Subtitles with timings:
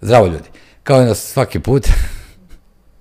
[0.00, 0.48] Zdravo ljudi.
[0.82, 1.88] Kao i na svaki put,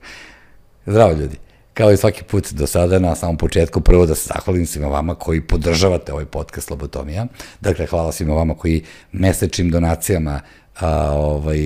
[0.85, 1.37] zdravo ljudi.
[1.73, 5.15] Kao i svaki put do sada, na samom početku, prvo da se zahvalim svima vama
[5.15, 7.27] koji podržavate ovaj podcast Lobotomija.
[7.61, 10.39] Dakle, hvala svima vama koji mesečnim donacijama
[10.79, 11.59] a, ovaj,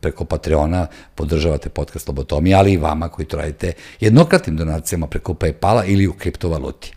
[0.00, 5.84] preko Patreona podržavate podcast Lobotomija, ali i vama koji to radite jednokratnim donacijama preko Paypala
[5.86, 6.92] ili u kriptovaluti.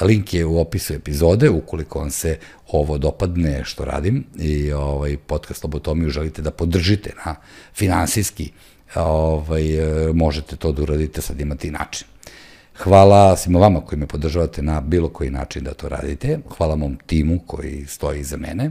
[0.00, 2.38] Link je u opisu epizode, ukoliko vam se
[2.68, 7.34] ovo dopadne što radim i ovaj podcast Lobotomiju želite da podržite na
[7.74, 8.50] finansijski,
[8.94, 9.64] ovaj,
[10.14, 12.06] možete to da uradite, sad imate i način.
[12.78, 16.38] Hvala svima vama koji me podržavate na bilo koji način da to radite.
[16.56, 18.70] Hvala mom timu koji stoji iza mene.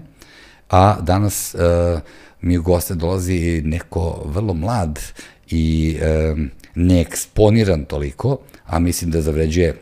[0.70, 2.00] A danas uh,
[2.42, 5.00] mi u goste dolazi neko vrlo mlad
[5.48, 6.40] i uh,
[6.76, 9.76] neeksponiran toliko, a mislim da zavređuje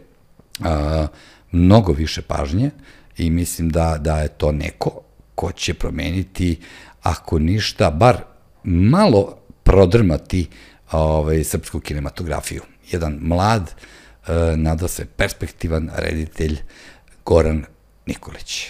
[0.59, 0.66] uh,
[1.53, 2.71] mnogo više pažnje
[3.17, 5.02] i mislim da, da je to neko
[5.35, 6.59] ko će promeniti,
[7.02, 8.17] ako ništa, bar
[8.63, 10.47] malo prodrmati
[10.91, 12.61] ovaj, srpsku kinematografiju.
[12.92, 13.72] Jedan mlad,
[14.27, 16.58] e, nada se perspektivan reditelj
[17.25, 17.66] Goran
[18.05, 18.67] Nikolić.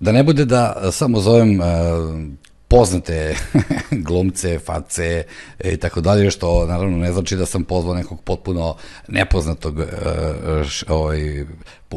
[0.00, 1.64] Da ne bude da samo zovem e,
[2.68, 3.34] poznate
[4.06, 5.24] glumce, face
[5.64, 8.76] i tako dalje, što naravno ne znači da sam pozvao nekog potpuno
[9.08, 9.84] nepoznatog e,
[10.88, 11.44] ovaj,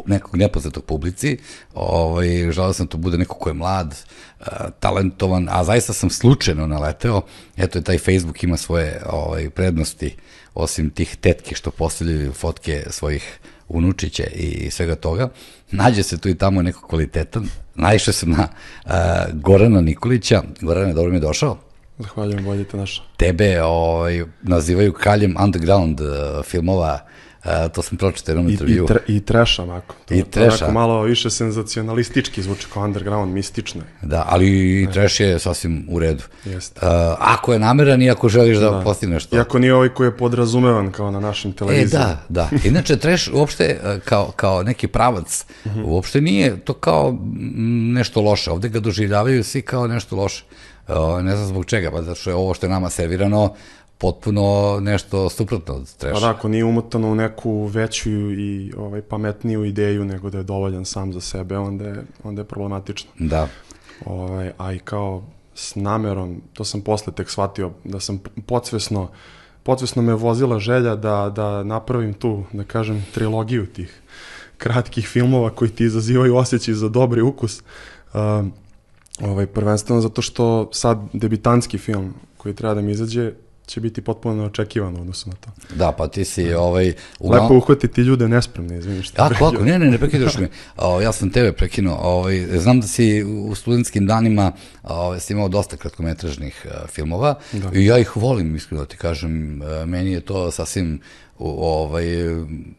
[0.06, 1.38] nekog nepoznatog publici.
[1.74, 3.96] Ovaj, želeo sam to bude neko ko je mlad,
[4.40, 4.46] e,
[4.80, 7.22] talentovan, a zaista sam slučajno naleteo.
[7.58, 10.16] Eto je taj Facebook ima svoje ovaj, prednosti,
[10.54, 13.40] osim tih tetki što postavljaju fotke svojih
[13.74, 15.30] unučiće i svega toga.
[15.72, 17.48] Nađe se tu i tamo neko kvalitetan.
[17.76, 18.48] Naišao sam na
[18.86, 18.92] uh,
[19.34, 20.44] Gorana Nikolića.
[20.62, 21.58] Gorana, dobro mi je došao.
[22.00, 23.06] Zahvaljujem, bolje te našao.
[23.18, 26.08] Tebe ovaj, nazivaju kraljem underground uh,
[26.46, 27.00] filmova
[27.44, 28.84] A, to sam pročitao jednom intervju.
[28.84, 29.96] I, tre, I treša, onako.
[30.06, 30.66] To, I treša.
[30.66, 33.82] To malo više senzacionalistički zvuči kao underground, mistično.
[34.02, 34.48] Da, ali
[34.82, 36.24] i treš je sasvim u redu.
[36.46, 36.80] Jeste.
[36.86, 38.82] Uh, ako je nameran i ako želiš da, da.
[38.82, 39.36] postigneš to.
[39.36, 42.06] Iako nije ovaj koji je podrazumevan kao na našim televizijama.
[42.06, 42.58] E, da, da.
[42.70, 45.84] Inače, treš uopšte kao, kao neki pravac, -hmm.
[45.86, 47.18] uopšte nije to kao
[47.94, 48.52] nešto loše.
[48.52, 50.44] Ovde ga doživljavaju svi kao nešto loše.
[50.88, 53.56] Uh, ne znam zbog čega, pa zato što je ovo što je nama servirano,
[54.02, 56.14] potpuno nešto suprotno od treša.
[56.14, 60.44] Pa da, ako nije umotano u neku veću i ovaj, pametniju ideju nego da je
[60.44, 63.12] dovoljan sam za sebe, onda je, onda je problematično.
[63.20, 63.48] Da.
[64.06, 65.24] Ovaj, a i kao
[65.56, 69.10] s namerom, to sam posle tek shvatio, da sam podsvesno,
[69.64, 74.02] podsvesno me vozila želja da, da napravim tu, da kažem, trilogiju tih
[74.58, 77.62] kratkih filmova koji ti izazivaju osjećaj za dobri ukus.
[78.14, 78.20] Uh,
[79.22, 83.34] ovaj, prvenstveno zato što sad debitanski film koji treba da mi izađe
[83.72, 85.76] će biti potpuno neočekivano odnosno na to.
[85.76, 86.94] Da, pa ti si ovaj...
[87.20, 87.46] Uglavnom...
[87.46, 90.50] Lepo uhvatiti ljude nespremne, izvini što Tako, ako, ne, ne, ne prekidaš me.
[90.78, 91.98] O, ja sam tebe prekinuo.
[92.02, 94.52] Ovaj, znam da si u studentskim danima
[94.84, 97.80] ovaj, si imao dosta kratkometražnih uh, filmova da.
[97.80, 99.62] i ja ih volim, iskreno da ti kažem.
[99.62, 101.00] Uh, meni je to sasvim
[101.44, 102.06] ovaj,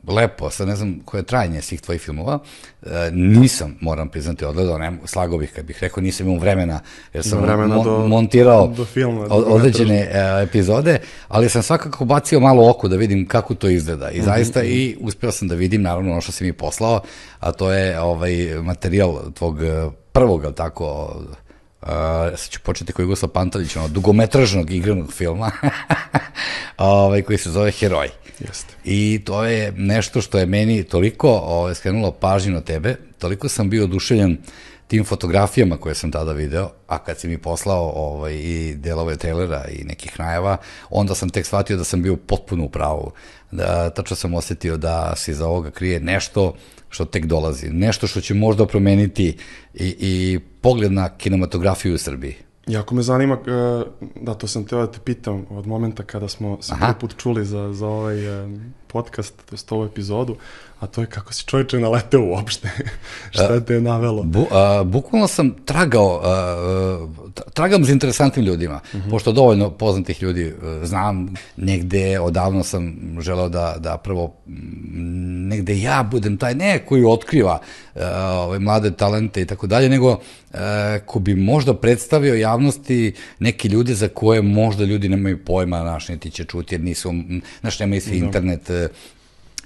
[0.09, 2.39] lepo, sad ne znam koje je trajanje svih tvojih filmova,
[2.83, 6.81] e, nisam, moram priznati, odgledao, ne, slago bih kad bih rekao, nisam imao vremena,
[7.15, 12.05] jer sam vremena mo do, montirao do filma, do određene e, epizode, ali sam svakako
[12.05, 14.25] bacio malo oko da vidim kako to izgleda i mm -hmm.
[14.25, 17.01] zaista i uspeo sam da vidim, naravno, ono što si mi poslao,
[17.41, 21.17] a to je ovaj materijal tvog e, prvog, tako,
[21.83, 21.89] Uh,
[22.37, 25.51] sad ću početi koji Jugoslav Pantalić, ono, dugometražnog igranog filma,
[26.79, 28.09] ovaj, koji se zove Heroj.
[28.39, 28.75] Jeste.
[28.85, 33.71] I to je nešto što je meni toliko ovaj, skrenulo pažnju na tebe, toliko sam
[33.71, 34.39] bio oduševljen
[34.87, 39.65] tim fotografijama koje sam tada video, a kad si mi poslao ovaj, i delove trailera
[39.69, 40.57] i nekih najava,
[40.91, 43.13] onda sam tek shvatio da sam bio potpuno u pravu.
[43.51, 46.55] Da, tačno sam osetio da se iza ovoga krije nešto
[46.89, 49.37] što tek dolazi, nešto što će možda promeniti
[49.75, 52.37] i, i pogled na kinematografiju u Srbiji.
[52.67, 53.85] Jako me zanima, e,
[54.21, 57.45] da to sam teo da te pitam od momenta kada smo se prvi put čuli
[57.45, 58.49] za, za ovaj e,
[58.93, 60.37] podcast, to je ovu epizodu,
[60.83, 62.71] a to je kako si čovječe naleteo uopšte,
[63.31, 64.23] šta te je navelo?
[64.23, 67.09] Bu, a, bukvalno sam tragao, a,
[67.55, 69.07] tragam za interesantnim ljudima, uh mhm.
[69.07, 69.11] -huh.
[69.11, 74.35] pošto dovoljno poznatih ljudi a, znam, negde odavno sam želeo da, da prvo
[75.49, 77.61] negde ja budem taj, ne koji otkriva
[77.95, 78.01] a,
[78.47, 80.19] ove mlade talente i tako dalje, nego
[80.53, 86.09] a, ko bi možda predstavio javnosti neki ljudi za koje možda ljudi nemaju pojma, naš,
[86.09, 87.13] niti će čuti, jer nisu,
[87.61, 88.27] znaš, nemaju svi da.
[88.27, 88.71] internet,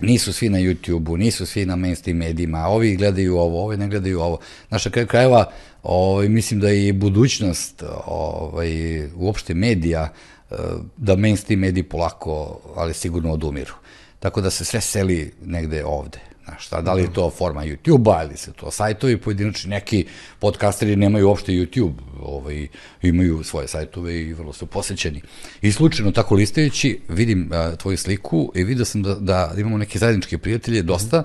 [0.00, 4.20] nisu svi na YouTube-u, nisu svi na mainstream medijima, ovi gledaju ovo, ovi ne gledaju
[4.20, 4.38] ovo.
[4.68, 5.50] Znaš, na kraju krajeva,
[5.82, 10.12] ovaj, mislim da je budućnost ovaj, uopšte medija,
[10.50, 10.54] eh,
[10.96, 13.74] da mainstream mediji polako, ali sigurno odumiru.
[14.20, 18.24] Tako da se sve seli negde ovde Znaš, šta, da li je to forma YouTube-a
[18.24, 20.06] ili se to sajtovi pojedinačni, neki
[20.38, 22.66] podcasteri nemaju uopšte YouTube, ovaj,
[23.02, 25.22] imaju svoje sajtove i vrlo su posećeni.
[25.62, 29.98] I slučajno tako listajući, vidim a, tvoju sliku i vidio sam da, da imamo neke
[29.98, 31.24] zajedničke prijatelje, dosta,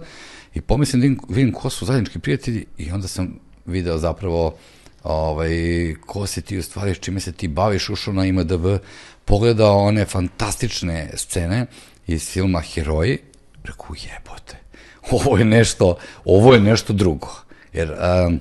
[0.53, 4.55] i pomislim da vidim, ko su zajednički prijatelji i onda sam video zapravo
[5.03, 5.51] ovaj,
[6.05, 8.65] ko si ti u stvari, čime se ti baviš, ušao na IMDB,
[9.25, 11.65] pogledao one fantastične scene
[12.07, 13.17] iz filma Heroji,
[13.63, 14.60] rekao jebote,
[15.11, 15.95] ovo je nešto,
[16.25, 17.27] ovo je nešto drugo.
[17.73, 18.39] Jer um,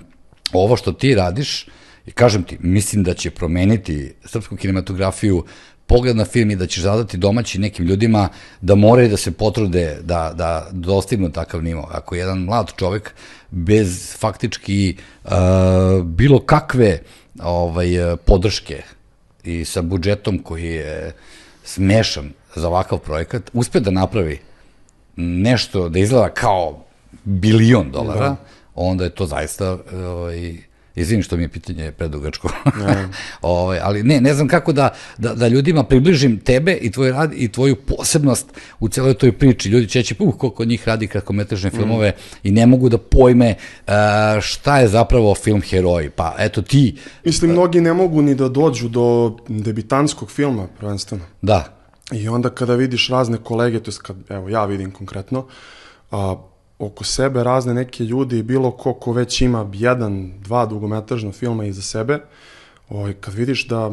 [0.52, 1.66] ovo što ti radiš,
[2.06, 5.44] i kažem ti, mislim da će promeniti srpsku kinematografiju
[5.86, 8.28] pogled na film i da ćeš zadati domaći nekim ljudima
[8.60, 11.88] da moraju da se potrude da, da dostignu takav nivo.
[11.92, 13.14] Ako jedan mlad čovek
[13.50, 15.30] bez faktički uh,
[16.04, 16.98] bilo kakve
[17.42, 17.88] ovaj,
[18.24, 18.82] podrške
[19.44, 21.12] i sa budžetom koji je
[21.64, 24.38] smešan za ovakav projekat, uspe da napravi
[25.16, 26.84] nešto da izgleda kao
[27.24, 28.36] bilion dolara, da.
[28.74, 30.56] onda je to zaista ovaj,
[30.94, 32.48] Izvini što mi je pitanje predugačko.
[33.42, 37.32] Ovaj, ali ne, ne znam kako da, da, da ljudima približim tebe i tvoj rad
[37.34, 38.46] i tvoju posebnost
[38.80, 39.68] u celoj toj priči.
[39.68, 41.76] Ljudi će reći, uh, koliko njih radi kratkometražne mm.
[41.76, 43.92] filmove i ne mogu da pojme uh,
[44.40, 46.10] šta je zapravo film Heroji.
[46.10, 46.96] Pa eto ti...
[47.24, 51.24] Mislim, mnogi ne mogu ni da dođu do debitanskog filma, prvenstveno.
[51.42, 51.79] Da.
[52.12, 55.46] I onda kada vidiš razne kolege, to je kad, evo, ja vidim konkretno,
[56.10, 56.36] a,
[56.78, 61.82] oko sebe razne neke ljudi bilo ko ko već ima jedan, dva dugometražna filma iza
[61.82, 62.18] sebe,
[62.88, 63.92] ovaj, kad vidiš da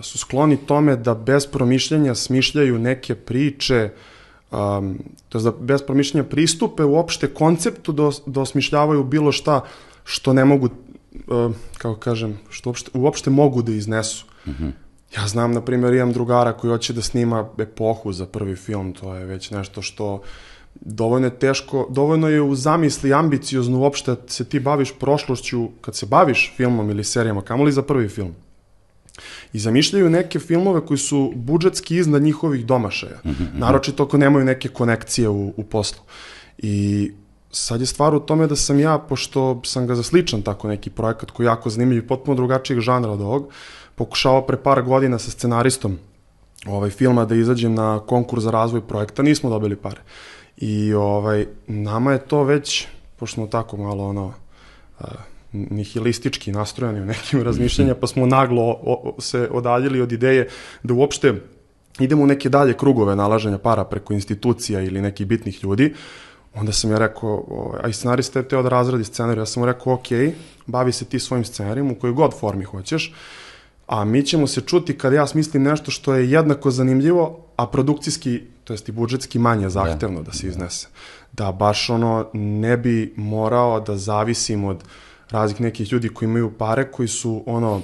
[0.00, 3.90] su skloni tome da bez promišljanja smišljaju neke priče,
[4.50, 4.98] um,
[5.28, 9.60] to je da bez promišljanja pristupe uopšte konceptu da, da osmišljavaju bilo šta
[10.04, 10.68] što ne mogu,
[11.26, 14.26] uh, kako kažem, što uopšte, uopšte mogu da iznesu.
[14.46, 14.72] Mm -hmm.
[15.16, 19.14] Ja znam, na primjer, imam drugara koji hoće da snima epohu za prvi film, to
[19.14, 20.22] je već nešto što
[20.74, 26.06] dovoljno je teško, dovoljno je u zamisli ambiciozno uopšte se ti baviš prošlošću kad se
[26.06, 28.34] baviš filmom ili serijama, kamoli za prvi film.
[29.52, 33.46] I zamišljaju neke filmove koji su budžetski iznad njihovih domašaja, mm -hmm.
[33.54, 36.02] naročito ako nemaju neke konekcije u, u poslu.
[36.58, 37.10] I
[37.50, 40.90] sad je stvar u tome da sam ja, pošto sam ga za sličan tako neki
[40.90, 43.48] projekat koji je jako zanimljiv i potpuno drugačijeg žanra od ovog,
[43.94, 45.98] pokušavao pre par godina sa scenaristom
[46.66, 50.00] ovaj filma da izađem na konkurs za razvoj projekta, nismo dobili pare.
[50.56, 52.86] I ovaj, nama je to već,
[53.16, 54.26] pošto smo tako malo ono,
[55.00, 55.06] uh,
[55.52, 60.48] nihilistički nastrojeni u nekim razmišljanja, pa smo naglo o, o, se odaljili od ideje
[60.82, 61.34] da uopšte
[62.00, 65.94] idemo u neke dalje krugove nalaženja para preko institucija ili nekih bitnih ljudi,
[66.54, 69.60] onda sam ja rekao, ovaj, a i scenarista je teo da razradi scenarij, ja sam
[69.60, 70.06] mu rekao, ok,
[70.66, 73.12] bavi se ti svojim scenarijem u kojoj god formi hoćeš,
[73.92, 78.40] a mi ćemo se čuti kad ja smislim nešto što je jednako zanimljivo, a produkcijski,
[78.64, 80.86] to jest i budžetski manje zahtevno da, da se iznese.
[81.32, 84.84] Da baš ono ne bi morao da zavisim od
[85.30, 87.82] raznih nekih ljudi koji imaju pare, koji su ono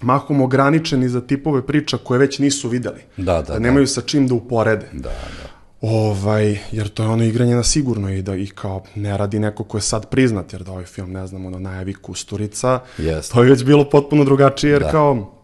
[0.00, 3.00] mahom ograničeni za tipove priča koje već nisu videli.
[3.16, 3.52] Da, da, da.
[3.52, 4.88] da nemaju sa čim da uporede.
[4.92, 5.48] Da, da.
[5.80, 9.64] Ovaj, jer to je ono igranje na sigurno i da ih kao ne radi neko
[9.64, 13.32] ko je sad priznat, jer da ovaj film, ne znam, ono najavi Kusturica, yes.
[13.32, 14.90] to je već bilo potpuno drugačije, jer da.
[14.90, 15.37] kao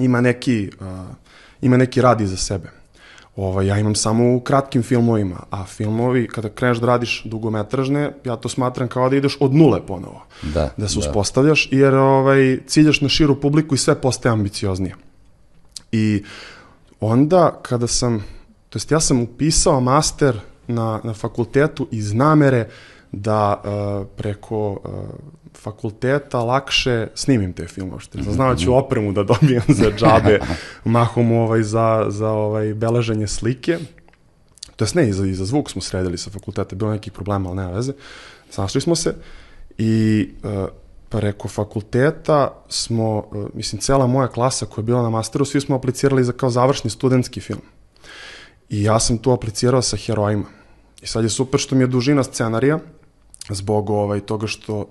[0.00, 0.86] ima neki, uh,
[1.60, 2.70] ima neki rad iza sebe.
[3.36, 8.36] Ovaj, ja imam samo u kratkim filmovima, a filmovi, kada kreneš da radiš dugometražne, ja
[8.36, 10.22] to smatram kao da ideš od nule ponovo.
[10.42, 11.08] Da, da se da.
[11.08, 14.94] uspostavljaš, jer ovaj, ciljaš na širu publiku i sve postaje ambicioznije.
[15.92, 16.24] I
[17.00, 18.24] onda, kada sam,
[18.68, 22.68] to jest ja sam upisao master na, na fakultetu iz namere
[23.12, 24.78] da uh, preko uh,
[25.54, 30.38] fakulteta lakše snimim te filmove, što znaću opremu da dobijem za džabe,
[30.84, 33.78] mahom ovaj, za, za ovaj, beleženje slike.
[34.76, 37.48] To jest ne, i za, i za zvuk smo sredili sa fakulteta, bilo nekih problema,
[37.48, 37.92] ali nema veze.
[38.50, 39.14] Snašli smo se
[39.78, 40.68] i uh,
[41.08, 45.76] preko fakulteta smo, uh, mislim, cela moja klasa koja je bila na masteru, svi smo
[45.76, 47.60] aplicirali za kao završni studentski film.
[48.68, 50.44] I ja sam tu aplicirao sa herojima.
[51.02, 52.78] I sad je super što mi je dužina scenarija,
[53.54, 54.86] zbog ovaj, toga što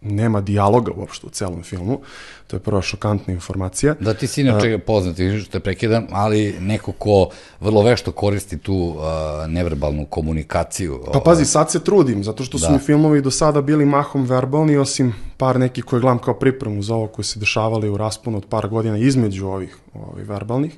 [0.00, 2.00] nema dijaloga uopšte u celom filmu.
[2.46, 3.94] To je prva šokantna informacija.
[4.00, 7.28] Da, ti si inače poznati, što te prekidam, ali neko ko
[7.60, 9.02] vrlo vešto koristi tu uh,
[9.48, 11.02] neverbalnu komunikaciju.
[11.12, 12.72] Pa pazi, sad se trudim, zato što su da.
[12.72, 16.94] mi filmovi do sada bili mahom verbalni, osim par nekih koje gledam kao pripremu za
[16.94, 20.76] ovo koje se dešavali u rasponu od par godina između ovih, ovih verbalnih.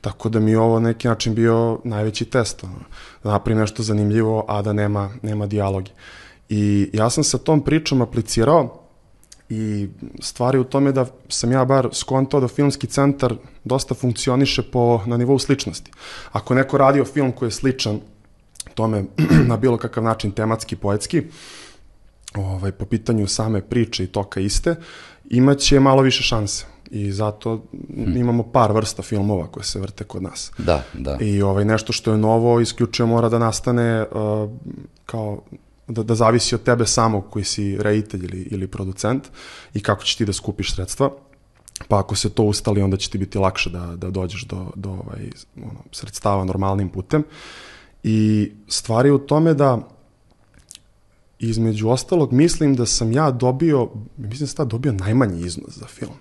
[0.00, 2.64] Tako da mi je ovo neki način bio najveći test.
[2.64, 2.80] Ono,
[3.24, 5.90] da napravim nešto zanimljivo, a da nema, nema dijalogi.
[5.90, 8.88] Uh, I ja sam sa tom pričom aplicirao
[9.48, 9.88] i
[10.20, 15.16] stvari u tome da sam ja bar skontao da filmski centar dosta funkcioniše po, na
[15.16, 15.90] nivou sličnosti.
[16.32, 18.00] Ako neko radio film koji je sličan
[18.74, 19.04] tome
[19.50, 21.22] na bilo kakav način tematski, poetski,
[22.34, 24.74] ovaj, po pitanju same priče i toka iste,
[25.30, 27.62] imaće malo više šanse i zato
[27.94, 28.16] hmm.
[28.16, 30.52] imamo par vrsta filmova koje se vrte kod nas.
[30.58, 31.16] Da, da.
[31.20, 34.50] I ovaj, nešto što je novo isključivo mora da nastane uh,
[35.06, 35.40] kao
[35.88, 39.28] da, da zavisi od tebe samog koji si reditelj ili, ili producent
[39.74, 41.10] i kako ćeš ti da skupiš sredstva.
[41.88, 44.90] Pa ako se to ustali, onda će ti biti lakše da, da dođeš do, do
[44.90, 47.24] ovaj, ono, sredstava normalnim putem.
[48.02, 49.88] I stvari u tome da
[51.38, 55.86] između ostalog mislim da sam ja dobio, mislim da sam tad dobio najmanji iznos za
[55.86, 56.14] film.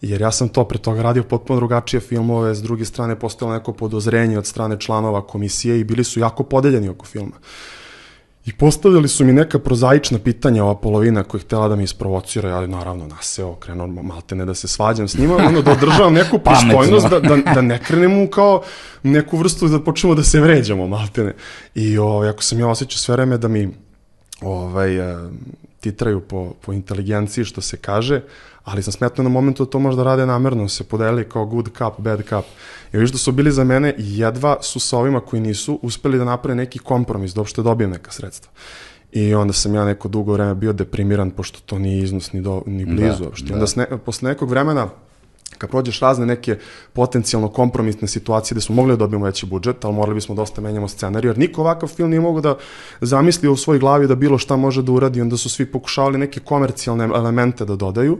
[0.00, 3.72] Jer ja sam to pre toga radio potpuno drugačije filmove, s druge strane postojalo neko
[3.72, 7.36] podozrenje od strane članova komisije i bili su jako podeljeni oko filma.
[8.46, 12.56] I postavljali su mi neka prozaična pitanja, ova polovina koja je htela da mi isprovocira,
[12.56, 16.38] ali naravno naseo, krenuo malte ne da se svađam s njima, ono da održavam neku
[16.44, 18.62] pristojnost, da, da, da ne krenemo kao
[19.02, 21.34] neku vrstu da počnemo da se vređamo maltene.
[21.74, 23.68] I o, ovaj, ako sam ja osjećao sve vreme da mi
[24.40, 24.98] ovaj,
[25.82, 28.22] titraju po, po inteligenciji, što se kaže,
[28.64, 31.98] ali sam smetno na momentu da to možda rade namerno, se podeli kao good cup,
[31.98, 32.44] bad cup.
[32.92, 36.18] I viš da su bili za mene i jedva su sa ovima koji nisu uspeli
[36.18, 38.52] da naprave neki kompromis, da uopšte dobijem neka sredstva.
[39.12, 42.62] I onda sam ja neko dugo vreme bio deprimiran, pošto to nije iznos ni, do,
[42.66, 43.48] ni blizu da, uopšte.
[43.48, 43.54] Da.
[43.54, 44.88] Onda sne, posle nekog vremena
[45.58, 46.58] kad prođeš razne neke
[46.92, 50.88] potencijalno kompromisne situacije gde smo mogli da dobijemo veći budžet, ali morali bismo dosta menjamo
[50.88, 52.56] scenariju, jer niko ovakav film nije mogo da
[53.00, 56.40] zamisli u svojoj glavi da bilo šta može da uradi, onda su svi pokušavali neke
[56.40, 58.18] komercijalne elemente da dodaju,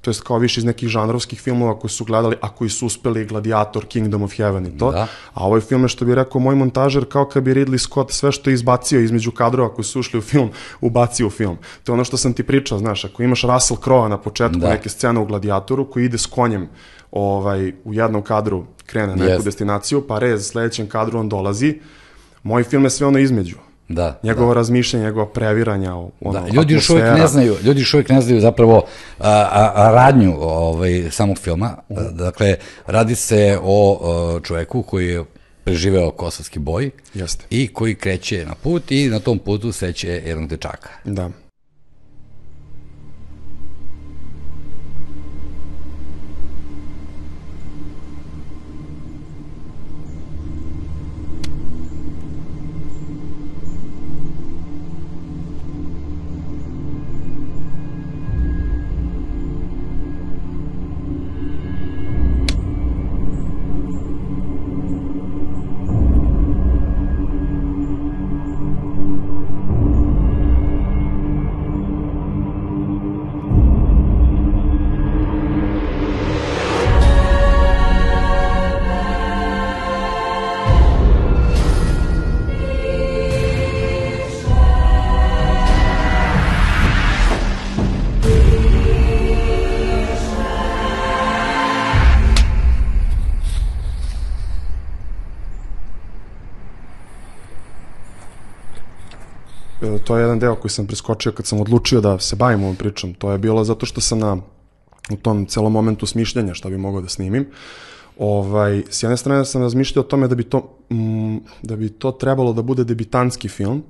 [0.00, 3.24] to jest kao više iz nekih žanrovskih filmova koji su gledali, a koji su uspeli
[3.24, 4.92] Gladiator, Kingdom of Heaven i to.
[4.92, 5.06] Da.
[5.34, 8.32] A ovaj film je što bi rekao moj montažer kao kad bi Ridley Scott sve
[8.32, 11.56] što je izbacio između kadrova koji su ušli u film, ubacio u film.
[11.84, 14.68] To je ono što sam ti pričao, znaš, ako imaš Russell Crowe na početku da.
[14.68, 16.68] neke scene u Gladiatoru koji ide s konjem
[17.10, 19.44] ovaj, u jednom kadru krene na neku yes.
[19.44, 21.80] destinaciju, pa rez, sledećem kadru on dolazi,
[22.42, 23.69] moj film je sve ono između.
[23.92, 24.54] Da, njegovo da.
[24.54, 28.40] razmišljanje, njegova previranja, ono, da, ljudi još uvijek ne znaju, ljudi još uvijek ne znaju
[28.40, 28.84] zapravo
[29.18, 31.76] a, a, a radnju ovaj samog filma.
[31.88, 31.98] Uh.
[32.10, 32.56] Dakle,
[32.86, 35.24] radi se o, o čoveku koji je
[35.64, 37.44] preživeo kosovski boj Jeste.
[37.50, 40.88] i koji kreće na put i na tom putu seće jednog dečaka.
[41.04, 41.30] Da.
[100.10, 103.14] To je jedan deo koji sam preskočio kad sam odlučio da se bavim ovom pričom.
[103.14, 104.36] To je bilo zato što sam na,
[105.10, 107.46] u tom celom momentu smišljanja šta bi mogao da snimim.
[108.18, 110.58] Ovaj, s jedne strane sam razmišljao o tome da bi to,
[110.90, 113.82] mm, da bi to trebalo da bude debitanski film,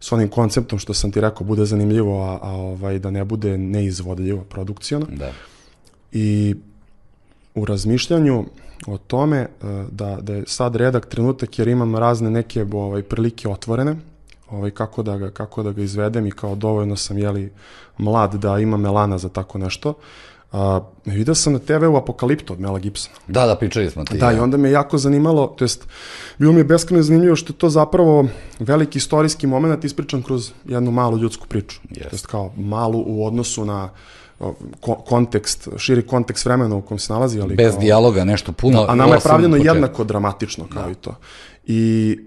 [0.00, 3.58] s onim konceptom što sam ti rekao bude zanimljivo, a, a ovaj, da ne bude
[3.58, 5.06] neizvodljivo produkcijno.
[5.10, 5.32] Da.
[6.12, 6.54] I
[7.54, 8.44] u razmišljanju
[8.86, 13.48] o tome eh, da, da je sad redak trenutak jer imam razne neke ovaj, prilike
[13.48, 13.96] otvorene,
[14.50, 17.52] ovaj, kako, da ga, kako da ga izvedem i kao dovoljno sam jeli
[17.98, 19.94] mlad da ima melana za tako nešto.
[20.52, 23.16] A, vidio sam na TV-u Apokalipto od Mela Gibsona.
[23.28, 24.18] Da, da, pričali smo ti.
[24.18, 24.36] Da, ja.
[24.36, 25.88] i onda me jako zanimalo, to jest,
[26.38, 28.26] bilo mi je beskreno zanimljivo što je to zapravo
[28.58, 31.80] veliki istorijski moment ispričan kroz jednu malu ljudsku priču.
[31.90, 32.02] Yes.
[32.02, 33.90] To jest kao malu u odnosu na
[35.08, 37.40] kontekst, širi kontekst vremena u kojem se nalazi.
[37.40, 38.84] Ali Bez kao, dijaloga, nešto puno.
[38.84, 40.90] Da, a nama je pravljeno jednako dramatično kao da.
[40.90, 41.14] i to.
[41.66, 42.18] I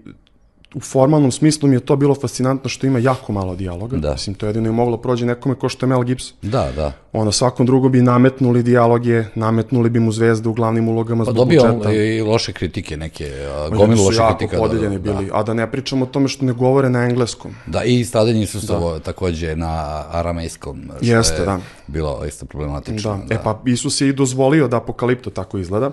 [0.74, 3.96] u formalnom smislu mi je to bilo fascinantno što ima jako malo dijaloga.
[3.96, 4.12] Da.
[4.12, 6.36] Mislim, to jedino je moglo prođe nekome ko što je Mel Gibson.
[6.42, 6.92] Da, da.
[7.12, 11.36] Ono, svakom drugom bi nametnuli dijaloge, nametnuli bi mu zvezde u glavnim ulogama pa zbog
[11.36, 11.92] dobio budžeta.
[11.92, 13.32] i loše kritike, neke,
[13.72, 14.56] gomilu loše kritika.
[14.56, 15.38] Jako podeljeni da, bili, da.
[15.38, 17.54] a da ne pričamo o tome što ne govore na engleskom.
[17.66, 18.98] Da, i stavljeni su da.
[18.98, 21.58] takođe na aramejskom, što Jeste, je da.
[21.86, 23.16] bilo isto problematično.
[23.16, 23.24] Da.
[23.24, 23.34] Da.
[23.34, 25.90] E pa Isus je i dozvolio da apokalipto tako izgleda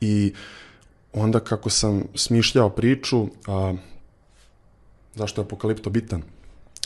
[0.00, 0.32] i
[1.12, 3.74] onda kako sam smišljao priču, a,
[5.14, 6.22] zašto je apokalipto bitan?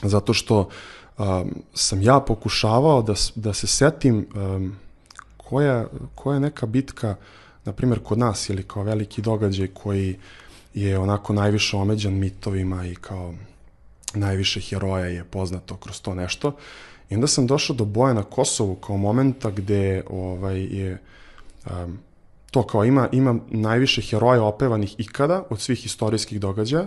[0.03, 0.69] Zato što
[1.19, 4.69] a, sam ja pokušavao da, da se setim a,
[5.37, 7.17] koja, koja je neka bitka,
[7.65, 10.17] na primjer kod nas ili kao veliki događaj koji
[10.75, 13.35] je onako najviše omeđan mitovima i kao
[14.15, 16.57] najviše heroja je poznato kroz to nešto.
[17.11, 20.99] I onda sam došao do boja na Kosovu kao momenta gde ovaj, je
[21.71, 21.99] um,
[22.53, 26.87] to kao ima, ima najviše heroja opevanih ikada od svih istorijskih događaja.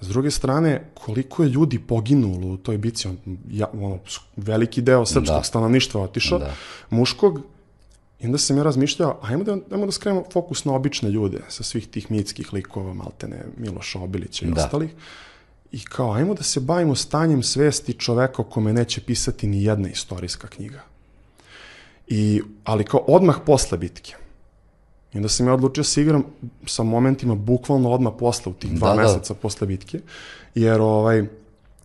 [0.00, 3.18] S druge strane, koliko je ljudi poginulo u toj bici, on,
[3.50, 3.98] ja, ono,
[4.36, 5.44] veliki deo srpskog da.
[5.44, 6.54] stanovništva otišao, da.
[6.90, 7.40] muškog,
[8.22, 11.62] I onda sam ja razmišljao, ajmo da, ajmo da skrenemo fokus na obične ljude sa
[11.62, 14.62] svih tih mitskih likova, Maltene, Miloša Obilića i da.
[14.64, 14.90] ostalih.
[15.72, 19.88] I kao, ajmo da se bavimo stanjem svesti čoveka o kome neće pisati ni jedna
[19.88, 20.84] istorijska knjiga.
[22.08, 24.21] I, ali kao odmah posle bitke.
[25.14, 26.24] I onda sam ja odlučio da se igram
[26.66, 29.02] sa momentima bukvalno odmah posle, u tih dva da, da.
[29.02, 29.40] meseca da.
[29.40, 30.00] posle bitke,
[30.54, 31.24] jer ovaj,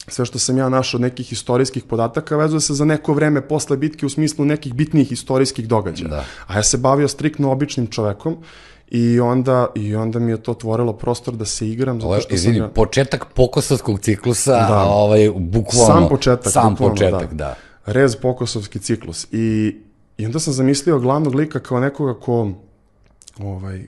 [0.08, 3.78] sve što sam ja našao od nekih istorijskih podataka vezuje se za neko vreme posle
[3.78, 6.10] bitke u smislu nekih bitnijih istorijskih događaja.
[6.10, 6.26] Da.
[6.48, 8.38] A ja se bavio striktno običnim čovekom
[8.92, 12.02] I onda, I onda mi je to otvorilo prostor da se igram.
[12.02, 12.70] Zato što izvini, sam ja...
[12.70, 14.84] početak pokosovskog ciklusa, da.
[14.84, 15.94] ovaj, bukvalno...
[15.94, 16.54] Sam početak.
[16.54, 17.36] Sam bukvalno, početak, da.
[17.36, 17.56] da.
[17.86, 19.28] Rez pokosovski ciklus.
[19.32, 19.76] I,
[20.18, 22.52] I onda sam zamislio glavnog lika kao nekoga ko,
[23.40, 23.88] ovaj,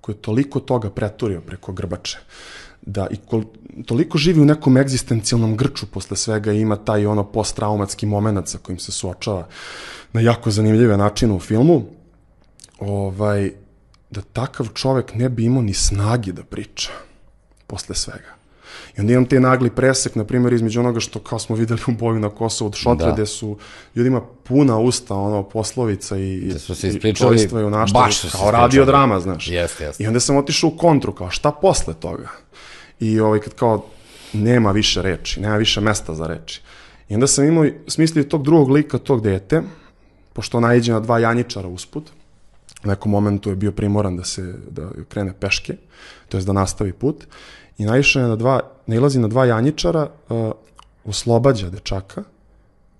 [0.00, 2.18] ko je toliko toga preturio preko grbače
[2.86, 3.42] da i kol,
[3.86, 8.58] toliko živi u nekom egzistencijalnom grču posle svega i ima taj ono posttraumatski moment sa
[8.58, 9.48] kojim se suočava
[10.12, 11.82] na jako zanimljive načine u filmu,
[12.78, 13.52] ovaj,
[14.10, 16.90] da takav čovek ne bi imao ni snagi da priča
[17.66, 18.35] posle svega.
[18.96, 21.92] I onda imam te nagli presek, na primjer, između onoga što kao smo videli u
[21.92, 23.12] boju na Kosovu od šotra, da.
[23.12, 23.56] gde su
[23.94, 28.28] ljudima puna usta, ono, poslovica i, da su se ispričali, i u našta, baš su
[28.32, 29.48] kao radio drama, znaš.
[29.48, 30.04] Jeste, jeste.
[30.04, 32.28] I onda sam otišao u kontru, kao šta posle toga?
[33.00, 33.86] I ovaj, kad kao
[34.32, 36.60] nema više reči, nema više mesta za reči.
[37.08, 39.62] I onda sam imao, smislio tog drugog lika, tog dete,
[40.32, 42.10] pošto najđe na dva janjičara usput,
[42.84, 45.76] u nekom momentu je bio primoran da se da krene peške,
[46.28, 47.26] to je da nastavi put
[47.78, 50.52] i naišao je na dva, nailazi na dva janjičara, uh,
[51.04, 52.22] oslobađa dečaka,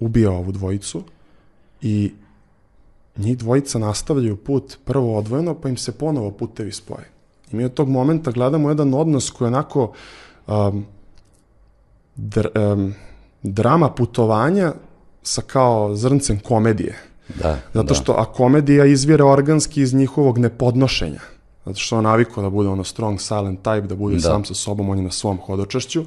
[0.01, 1.03] ubija ovu dvojicu
[1.83, 2.13] i
[3.17, 7.11] njih dvojica nastavljaju put prvo odvojeno, pa im se ponovo putevi spoje.
[7.53, 9.93] I mi od tog momenta gledamo jedan odnos koji je onako
[10.47, 10.87] um,
[12.17, 12.95] dr, um,
[13.43, 14.73] drama putovanja
[15.23, 16.99] sa kao zrncem komedije.
[17.43, 18.21] Da, Zato što, da.
[18.21, 21.21] a komedija izvire organski iz njihovog nepodnošenja.
[21.67, 24.21] Zato što on naviko da bude ono strong silent type, da bude da.
[24.23, 26.05] sam sa sobom, on je na svom hodočašću.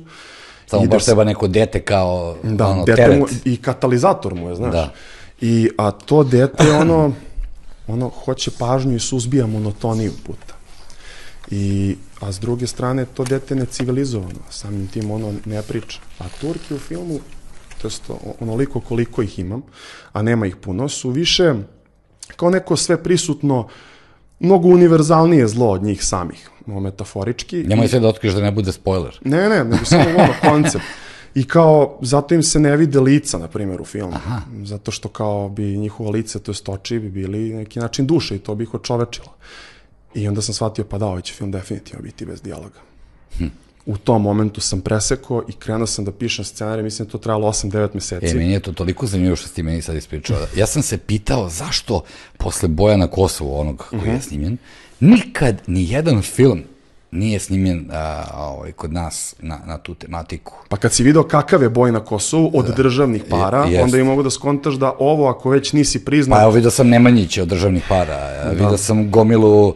[0.67, 3.19] Samo baš treba neko dete kao da, ono, dete teret.
[3.19, 4.71] Mu, I katalizator mu je, znaš.
[4.71, 4.93] Da.
[5.41, 7.13] I, a to dete, ono,
[7.87, 10.53] ono, hoće pažnju i suzbija monotoniju puta.
[11.51, 15.99] I, a s druge strane, to dete necivilizovano, samim tim ono ne priča.
[16.19, 17.19] A Turki u filmu
[17.81, 18.03] to jest
[18.39, 19.61] onoliko koliko ih imam,
[20.13, 21.53] a nema ih puno, su više
[22.35, 23.67] kao neko sve prisutno,
[24.39, 27.63] mnogo univerzalnije zlo od njih samih, metaforički.
[27.63, 29.19] Nemoj sve da otkriš da ne bude spoiler.
[29.23, 30.85] Ne, ne, nego samo ono koncept.
[31.35, 34.13] I kao, zato im se ne vide lica, na primjer, u filmu.
[34.15, 34.41] Aha.
[34.63, 38.39] Zato što kao bi njihovo lice, to jest oči, bi bili neki način duše i
[38.39, 39.33] to bi ih očovečilo.
[40.13, 42.79] I onda sam shvatio, pa da, ovaj će film definitivno biti bez dijaloga.
[43.37, 43.45] Hm
[43.85, 47.47] u tom momentu sam presekao i krenuo sam da pišem scenarij, mislim da to trajalo
[47.47, 48.25] 8-9 meseci.
[48.25, 50.37] E, meni je to toliko zanimljivo što ti meni sad ispričao.
[50.55, 52.03] Ja sam se pitao zašto
[52.37, 54.21] posle boja na Kosovu, onog koji je mhm.
[54.21, 54.57] snimljen,
[54.99, 56.63] nikad ni jedan film
[57.11, 60.53] nije snimljen a, ovaj, kod nas na, na tu tematiku.
[60.69, 62.73] Pa kad si video kakav je boj na Kosovu od da.
[62.73, 66.37] državnih para, je, onda i mogu da skontaš da ovo, ako već nisi priznat...
[66.37, 68.49] Pa evo, vidio sam Nemanjića od državnih para, da.
[68.49, 69.73] vidio sam gomilu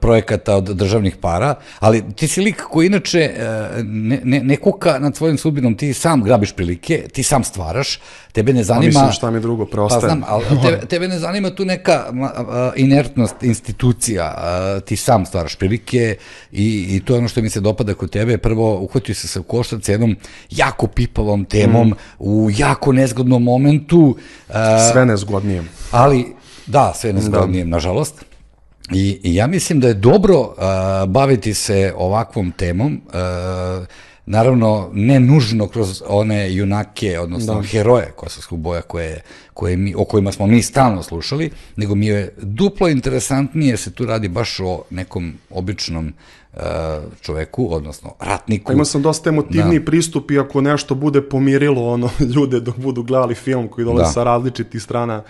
[0.00, 4.98] projekata od državnih para, ali ti si lik koji inače e, ne, ne, ne kuka
[4.98, 8.00] nad svojim sudbinom, ti sam grabiš prilike, ti sam stvaraš,
[8.32, 8.92] tebe ne zanima...
[8.92, 10.00] Pa mislim šta mi drugo preostaje.
[10.00, 12.04] Pa znam, ali tebe, tebe ne zanima tu neka
[12.76, 14.34] inertnost institucija,
[14.84, 16.16] ti sam stvaraš prilike
[16.52, 19.40] i, i to je ono što mi se dopada kod tebe, prvo uhvatio se sa
[19.46, 20.16] koštac jednom
[20.50, 21.94] jako pipavom temom, mm.
[22.18, 24.16] u jako nezgodnom momentu.
[24.92, 25.68] Sve nezgodnijem.
[25.90, 26.26] Ali,
[26.66, 27.76] da, sve nezgodnijem, da.
[27.76, 28.33] nažalost.
[28.92, 30.54] I, I ja mislim da je dobro uh,
[31.08, 33.86] baviti se ovakvom temom, uh,
[34.26, 37.62] naravno ne nužno kroz one junake, odnosno da.
[37.62, 39.20] heroje kosovskog boja koje,
[39.54, 44.06] koje mi, o kojima smo mi stalno slušali, nego mi je duplo interesantnije se tu
[44.06, 46.12] radi baš o nekom običnom
[46.52, 46.62] uh,
[47.20, 48.66] čoveku, odnosno ratniku.
[48.66, 49.84] Pa imao sam dosta emotivniji da.
[49.84, 54.12] pristup i ako nešto bude pomirilo ono ljude dok budu gledali film koji dolaze da.
[54.12, 55.22] sa različitih strana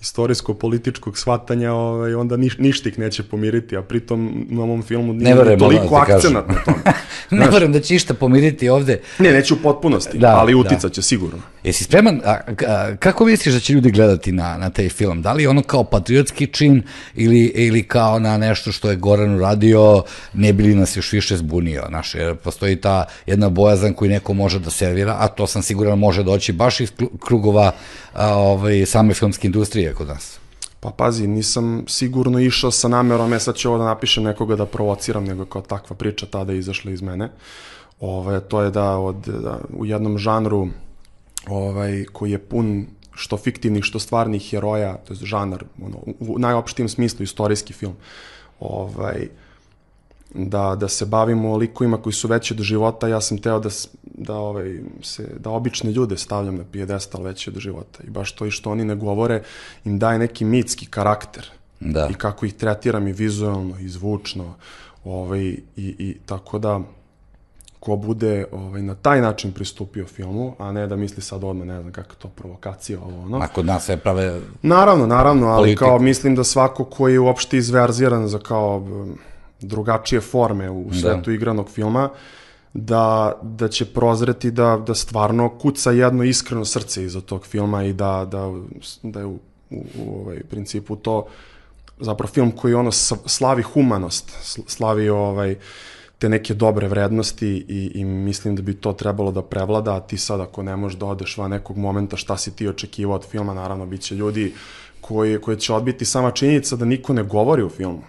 [0.00, 5.18] istorijsko-političkog shvatanja, ovaj, onda niš, ništa ih neće pomiriti, a pritom u ovom filmu Ne
[5.18, 6.78] nije verujem, toliko da akcenat na tome.
[7.44, 9.00] ne verujem da će išta pomiriti ovde.
[9.18, 10.58] Ne, neće u potpunosti, Da, ali da.
[10.58, 11.38] uticat će sigurno.
[11.64, 15.22] Jesi spreman, a, a, kako misliš da će ljudi gledati na, na taj film?
[15.22, 16.82] Da li ono kao patriotski čin
[17.14, 20.02] ili, ili kao na nešto što je Goran uradio,
[20.34, 21.84] ne bili nas još više zbunio?
[21.88, 25.98] Znaš, jer postoji ta jedna bojazan koju neko može da servira, a to sam siguran
[25.98, 27.72] može doći baš iz kru- krugova
[28.14, 30.38] a, ovaj, same filmske industrije kod nas.
[30.80, 34.66] Pa pazi, nisam sigurno išao sa namerom, ja sad ću ovo da napišem nekoga da
[34.66, 37.30] provociram, nego kao takva priča tada je izašla iz mene.
[38.00, 40.68] Ove, to je da, od, da u jednom žanru
[41.46, 46.88] ovaj, koji je pun što fiktivnih, što stvarnih heroja, to je žanar, ono, u, najopštijem
[46.88, 47.96] smislu, istorijski film,
[48.60, 49.28] ovaj,
[50.34, 53.68] da, da se bavimo likovima koji su veći od života, ja sam teo da,
[54.02, 58.02] da, ovaj, se, da obične ljude stavljam na pijedestal veći od života.
[58.06, 59.42] I baš to i što oni ne govore,
[59.84, 61.50] im daje neki mitski karakter.
[61.80, 62.08] Da.
[62.10, 64.54] I kako ih tretiram i vizualno, i zvučno.
[65.04, 66.80] Ovaj, i, I tako da,
[67.80, 71.80] ko bude ovaj, na taj način pristupio filmu, a ne da misli sad odmah, ne
[71.80, 73.38] znam kako je to provokacija, ovo ono.
[73.38, 74.40] A kod nas sve prave...
[74.62, 75.84] Naravno, naravno, ali Politiku.
[75.84, 78.86] kao mislim da svako koji je uopšte izverziran za kao
[79.60, 82.08] drugačije forme u svetu igranog filma,
[82.72, 87.92] da, da će prozreti da, da stvarno kuca jedno iskreno srce iza tog filma i
[87.92, 88.52] da, da,
[89.02, 89.38] da je u,
[89.70, 91.26] u, u ovaj principu to
[92.00, 92.92] zapravo film koji ono
[93.26, 95.56] slavi humanost, sl- slavi ovaj
[96.18, 100.18] te neke dobre vrednosti i, i mislim da bi to trebalo da prevlada, a ti
[100.18, 103.54] sad ako ne možeš da odeš van nekog momenta šta si ti očekivao od filma,
[103.54, 104.52] naravno bit će ljudi
[105.00, 108.02] koji, koji će odbiti sama činjenica da niko ne govori u filmu.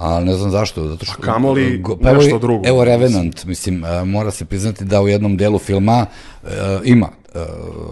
[0.00, 1.14] A ne znam zašto, zato što...
[1.18, 2.68] A kamoli Go- nešto evo, drugo.
[2.68, 6.06] Evo Revenant, mislim, e, mora se priznati da u jednom delu filma
[6.44, 6.48] e,
[6.84, 7.38] ima e,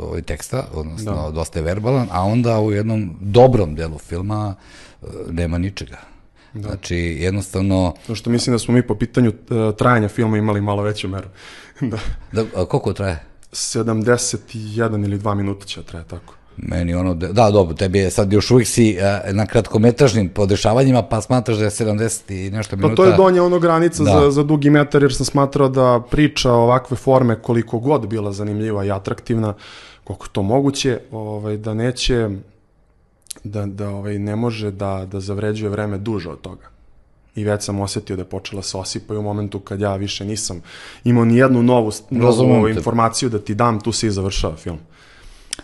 [0.03, 1.31] ovaj teksta, odnosno da.
[1.31, 4.55] dosta je verbalan, a onda u jednom dobrom delu filma
[5.31, 5.97] nema ničega.
[6.55, 6.69] Da.
[6.69, 10.83] Znači, jednostavno, Zato što mislim da smo mi po pitanju uh, trajanja filma imali malo
[10.83, 11.29] veću meru.
[11.81, 11.99] da.
[12.33, 13.25] da, a koliko traje?
[13.53, 16.38] 71 ili 2 minuta će da traje tako.
[16.63, 21.03] Meni ono, da, da, dobro, tebi je sad još uvijek si e, na kratkometražnim podešavanjima,
[21.03, 22.95] pa smatraš da je 70 i nešto Pa minuta.
[22.97, 24.21] to je donja ono granica Da.
[24.21, 28.85] za, za dugi metar, jer sam smatrao da priča ovakve forme, koliko god bila zanimljiva
[28.85, 29.55] i atraktivna,
[30.05, 32.29] koliko to moguće, ovaj, da neće,
[33.45, 36.69] da, da ovaj, ne može da, da zavređuje vreme duže od toga.
[37.35, 40.25] I već sam osetio da je počela se osipa i u momentu kad ja više
[40.25, 40.63] nisam
[41.05, 44.79] imao ni jednu novu, novu ovaj, informaciju da ti dam, tu se i završava film.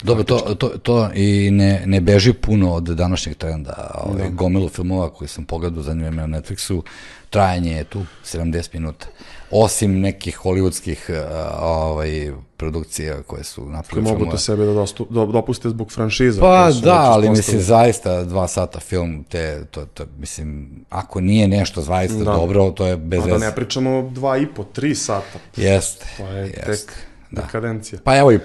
[0.04, 3.90] Dobro, to, to, to i ne, ne beži puno od današnjeg trenda.
[4.04, 6.82] Ovaj, Gomilu filmova koji sam pogledao za njime na Netflixu,
[7.30, 9.06] trajanje je tu 70 minuta.
[9.50, 11.16] Osim nekih hollywoodskih uh,
[11.60, 14.30] ovaj, produkcija koje su napravili mogu filmove.
[14.30, 16.40] to sebe da dostu, do, dopuste zbog franšiza.
[16.40, 21.82] Pa da, ali mislim zaista dva sata film, te, to, to, mislim, ako nije nešto
[21.82, 22.24] zaista Da.
[22.24, 25.38] dobro, to je bez A da ne pričamo dva i po, tri sata.
[25.56, 26.62] Jeste, To je jeste.
[26.64, 26.92] tek
[27.30, 27.98] dekadencija.
[28.04, 28.38] Pa evo i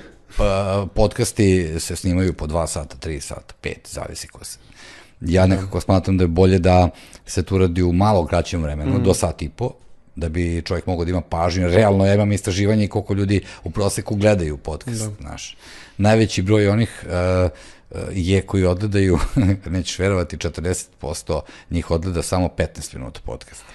[0.94, 4.58] podcasti se snimaju po dva sata, tri sata, pet, zavisi ko se.
[5.22, 6.90] Ja nekako smatram da je bolje da
[7.26, 9.04] se to radi u malo kraćem vremenu, Mhm.
[9.04, 9.72] do sat i po,
[10.16, 11.68] da bi čovjek mogao da ima pažnju.
[11.68, 15.12] Realno ja imam istraživanje koliko ljudi u proseku gledaju podcast, da.
[15.20, 15.58] znaš.
[15.98, 17.52] Najveći broj onih uh,
[18.14, 19.20] je koji odgledaju,
[19.66, 23.66] nećeš verovati, 40% njih odgleda samo 15 minuta podcasta.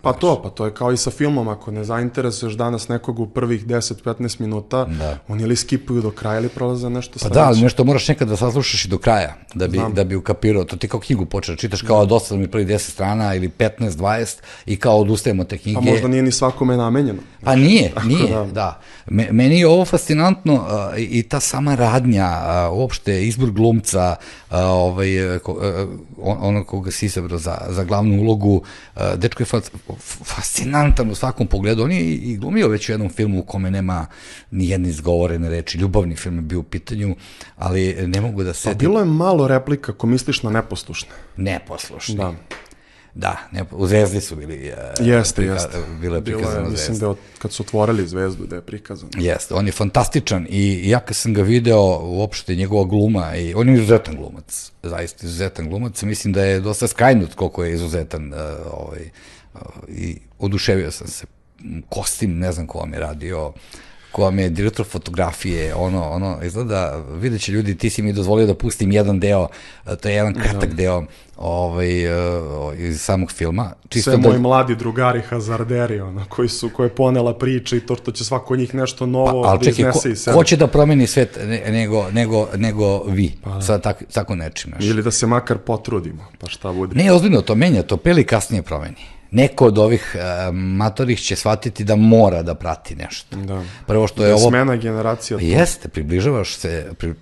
[0.00, 3.26] Pa to, pa to je kao i sa filmom, ako ne zainteresuješ danas nekog u
[3.26, 5.18] prvih 10-15 minuta, Da.
[5.28, 7.40] oni ili skipuju do kraja ili prolaze nešto Pa sledeće.
[7.40, 10.64] da, ali nešto moraš nekad da saslušaš i do kraja, da bi, da bi ukapirao.
[10.64, 14.36] To ti kao knjigu počeš, čitaš kao dosta mi prvi 10 strana ili 15, 20
[14.66, 15.74] i kao odustajemo od te knjige.
[15.74, 17.22] Pa možda nije ni svakome namenjeno.
[17.44, 18.44] Pa nije, nije, da.
[18.44, 18.80] da.
[19.06, 24.16] Me, meni je ovo fascinantno a, i ta sama radnja, a, uopšte izbor glumca,
[24.50, 25.08] a, ovaj,
[26.22, 28.62] on, ono koga si izabrao za, za glavnu ulogu,
[28.94, 29.46] a, dečko je
[30.24, 31.82] fascinantan u svakom pogledu.
[31.82, 34.06] On je i, glumio već u jednom filmu u kome nema
[34.50, 35.78] ni jedne izgovorene reči.
[35.78, 37.16] Ljubavni film je bio u pitanju,
[37.56, 38.78] ali ne mogu da A setim.
[38.78, 41.10] bilo je malo replika ako misliš na neposlušne.
[41.36, 42.16] Neposlušni.
[42.16, 42.34] Da.
[43.14, 44.54] Da, ne, u Zvezdi su bili...
[44.66, 45.78] e, Jeste, prika- jeste.
[46.00, 47.00] Bilo je Bilo je, prikazano mislim Zvezda.
[47.00, 49.10] da je od, kad su otvorili zvezdu da je prikazano.
[49.16, 53.68] Jeste, on je fantastičan i ja kad sam ga video uopšte njegova gluma i on
[53.68, 58.38] je izuzetan glumac, zaista izuzetan glumac, mislim da je dosta skrajnut koliko je izuzetan uh,
[58.72, 59.08] ovaj, uh,
[59.88, 61.26] i oduševio sam se.
[61.88, 63.52] Kostim, ne znam ko vam je radio,
[64.12, 68.46] ko vam je direktor fotografije, ono, ono, izgleda, vidjet će ljudi, ti si mi dozvolio
[68.46, 69.48] da pustim jedan deo,
[70.00, 70.74] to je jedan kratak da.
[70.74, 71.04] deo
[71.36, 73.72] ovaj, uh, iz samog filma.
[73.88, 74.28] Čisto Sve da...
[74.28, 78.24] moji mladi drugari hazarderi, ono, koji su, koje je ponela priča i to što će
[78.24, 80.36] svako od njih nešto novo pa, ali da čekaj, iznese ko, iz sebe.
[80.36, 81.38] Ko će da promeni svet
[81.68, 83.62] nego, nego, nego vi, pa, da.
[83.62, 84.70] sa tak, tako nečim.
[84.70, 84.84] Naš.
[84.84, 86.94] Ili da se makar potrudimo, pa šta bude.
[86.94, 91.84] Ne, ozbiljno, to menja, to peli kasnije promeni neko od ovih uh, matorih će shvatiti
[91.84, 93.36] da mora da prati nešto.
[93.36, 93.62] Da.
[93.86, 94.48] Prvo što je da ovo...
[94.48, 95.38] smena generacija.
[95.38, 95.44] To.
[95.44, 97.14] Jeste, približavaš se, pri,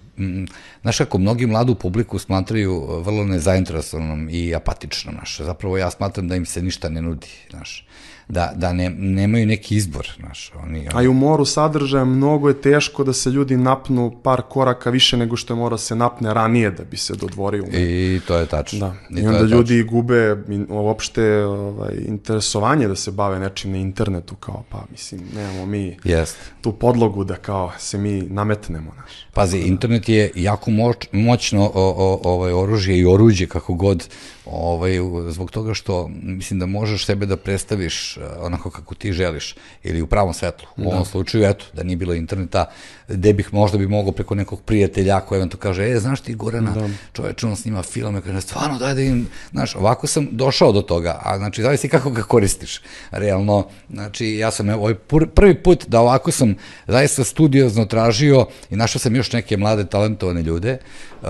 [0.82, 5.40] znaš kako mnogi mladu publiku smatraju vrlo nezainteresovanom i apatičnom, znaš.
[5.40, 7.86] Zapravo ja smatram da im se ništa ne nudi, znaš
[8.30, 10.08] da, da ne, nemaju neki izbor.
[10.20, 10.88] Znaš, oni, oni...
[10.94, 15.16] A i u moru sadržaja mnogo je teško da se ljudi napnu par koraka više
[15.16, 17.64] nego što je mora se napne ranije da bi se dodvorio.
[17.72, 18.78] I to je tačno.
[18.78, 19.20] Da.
[19.20, 19.92] I, I onda ljudi tačno.
[19.92, 20.36] gube
[20.68, 26.36] uopšte ovaj, interesovanje da se bave nečim na internetu, kao pa mislim, nemamo mi Jest.
[26.60, 28.92] tu podlogu da kao se mi nametnemo.
[28.94, 29.12] Znaš.
[29.34, 34.08] Pazi, internet je jako moć, moćno o, o, ovaj, oružje i oruđe, kako god,
[34.44, 40.02] ovaj, zbog toga što mislim da možeš sebe da predstaviš onako kako ti želiš ili
[40.02, 40.68] u pravom svetlu.
[40.76, 40.88] U da.
[40.88, 42.70] ovom slučaju, eto, da nije bilo interneta,
[43.10, 46.70] gde bih možda bi mogao preko nekog prijatelja koji to kaže, e, znaš ti Gorana,
[46.70, 46.88] da.
[47.12, 50.82] čoveč, on snima film, i kaže, stvarno, daj da im, znaš, ovako sam došao do
[50.82, 52.80] toga, a znači, zavisi kako ga koristiš.
[53.10, 54.94] Realno, znači, ja sam ovaj
[55.34, 56.54] prvi put da ovako sam
[56.86, 60.78] zaista studiozno tražio i našao sam još neke mlade talentovane ljude,
[61.22, 61.28] uh,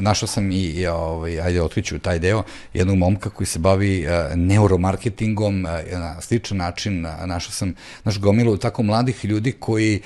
[0.00, 2.42] našao sam i, i ovaj, ajde, otkriću taj deo,
[2.74, 7.74] jednog momka koji se bavi uh, neuromarketingom, uh, na sličan način, uh, našao sam,
[8.04, 10.00] naš gomilu tako mladih ljudi koji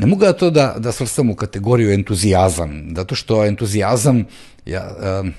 [0.00, 4.24] ne mogu da to da, da svrstam u kategoriju entuzijazam, zato što entuzijazam,
[4.66, 5.32] ja, um,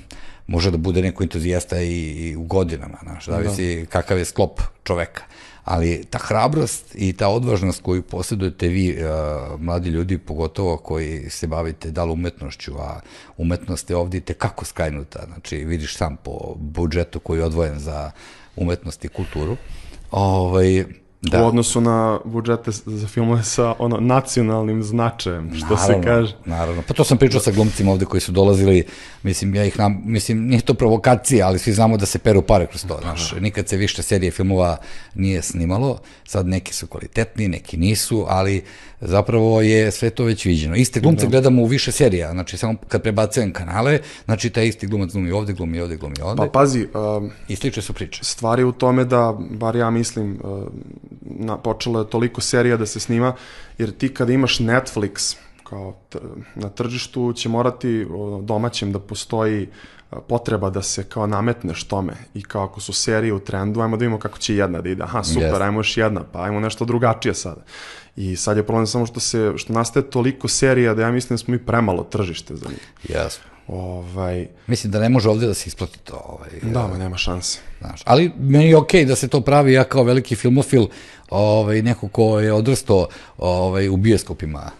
[0.47, 3.85] može da bude neko entuzijasta i, i u godinama, znaš, zavisi da.
[3.85, 5.23] kakav je sklop čoveka.
[5.63, 11.47] Ali ta hrabrost i ta odvažnost koju posjedujete vi, uh, mladi ljudi, pogotovo koji se
[11.47, 12.99] bavite da li umetnošću, a
[13.37, 18.11] umetnost je ovdje kako skajnuta, znači vidiš sam po budžetu koji je odvojen za
[18.55, 19.57] umetnost i kulturu,
[20.11, 20.85] ovaj,
[21.21, 21.43] Da.
[21.43, 26.35] U odnosu na budžete za filmove sa ono nacionalnim značajem, što naravno, se kaže.
[26.45, 28.83] Naravno, pa to sam pričao sa glumcima ovde koji su dolazili,
[29.23, 32.65] mislim, ja ih nam, mislim, nije to provokacija, ali svi znamo da se peru pare
[32.65, 34.77] kroz to, znaš, nikad se više serije filmova
[35.15, 38.63] nije snimalo, sad neki su kvalitetni, neki nisu, ali
[39.01, 40.75] zapravo je sve to već viđeno.
[40.75, 41.29] Iste glumce da.
[41.29, 45.53] gledamo u više serija, znači samo kad prebacujem kanale, znači taj isti glumac glumi ovde,
[45.53, 46.37] glumi ovde, glumi ovde.
[46.37, 48.23] Pa pazi, um, i sliče su priče.
[48.23, 50.67] Stvari u tome da, bar ja mislim, uh,
[51.21, 53.33] na, počelo je toliko serija da se snima,
[53.77, 55.95] jer ti kada imaš Netflix, kao
[56.55, 58.07] na tržištu će morati
[58.41, 59.67] domaćem da postoji
[60.27, 64.01] potreba da se kao nametneš tome i kao ako su serije u trendu, ajmo da
[64.01, 65.03] vidimo kako će jedna da ide.
[65.03, 65.61] Aha, super, yes.
[65.61, 67.61] ajmo još jedna, pa ajmo nešto drugačije sada.
[68.15, 71.37] I sad je problem samo što se što nastaje toliko serija da ja mislim da
[71.37, 72.87] smo mi premalo tržište za njih.
[73.09, 73.50] Jasno.
[73.67, 74.47] Ovaj...
[74.67, 76.21] Mislim da ne može ovde da se isplati to.
[76.25, 77.59] Ovaj, da, ma nema šanse.
[77.79, 80.85] Znaš, ali meni je okej okay da se to pravi, ja kao veliki filmofil,
[81.29, 84.71] ovaj, neko ko je odrastao ovaj, u bioskopima,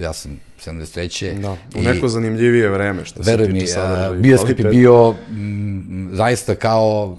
[0.00, 1.40] ja sam 73.
[1.40, 4.10] Da, u i, neko zanimljivije vreme što se tiče sadržaja.
[4.10, 7.18] Bioskop je bio m, zaista kao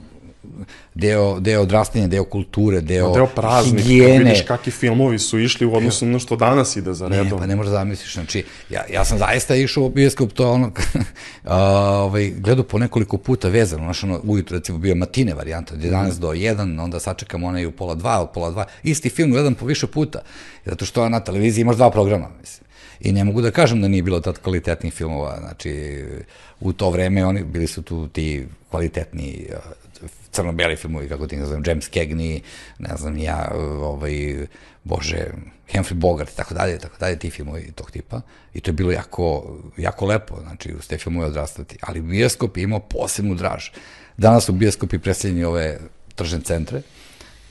[0.96, 4.18] deo, deo odrastanja, deo kulture, deo, deo praznik, higijene.
[4.18, 7.26] Vidiš kakvi filmovi su išli u odnosu na što danas ide za redom.
[7.26, 8.14] Ne, pa ne možeš da zamisliš.
[8.14, 10.72] Znači, ja, ja sam zaista išao u bioskop, to ono,
[12.06, 16.18] ovaj, gledao po nekoliko puta vezano, znaš, ono, ujutro recimo bio matine varijanta, od 11
[16.18, 16.20] mm.
[16.20, 19.66] do 1, onda sačekam onaj u pola 2, od pola 2, isti film gledam po
[19.66, 20.20] više puta,
[20.66, 22.64] zato što na televiziji imaš dva programa, mislim.
[23.00, 26.04] I ne mogu da kažem da nije bilo tad kvalitetnih filmova, znači
[26.60, 29.48] u to vreme oni bili su tu ti kvalitetni
[30.34, 32.42] crno-beli filmovi, kako ti ne znam, James Cagney,
[32.80, 34.48] ne znam, ja, ovaj,
[34.84, 35.28] bože,
[35.74, 38.22] Humphrey Bogart tako dalje, tako dalje, ti filmovi tog tipa.
[38.54, 41.78] I to je bilo jako, jako lepo, znači, uz te filmove odrastati.
[41.82, 43.70] Ali bioskop je imao posebnu draž.
[44.18, 45.80] Danas su bioskopi predstavljeni ove
[46.16, 46.82] tržne centre,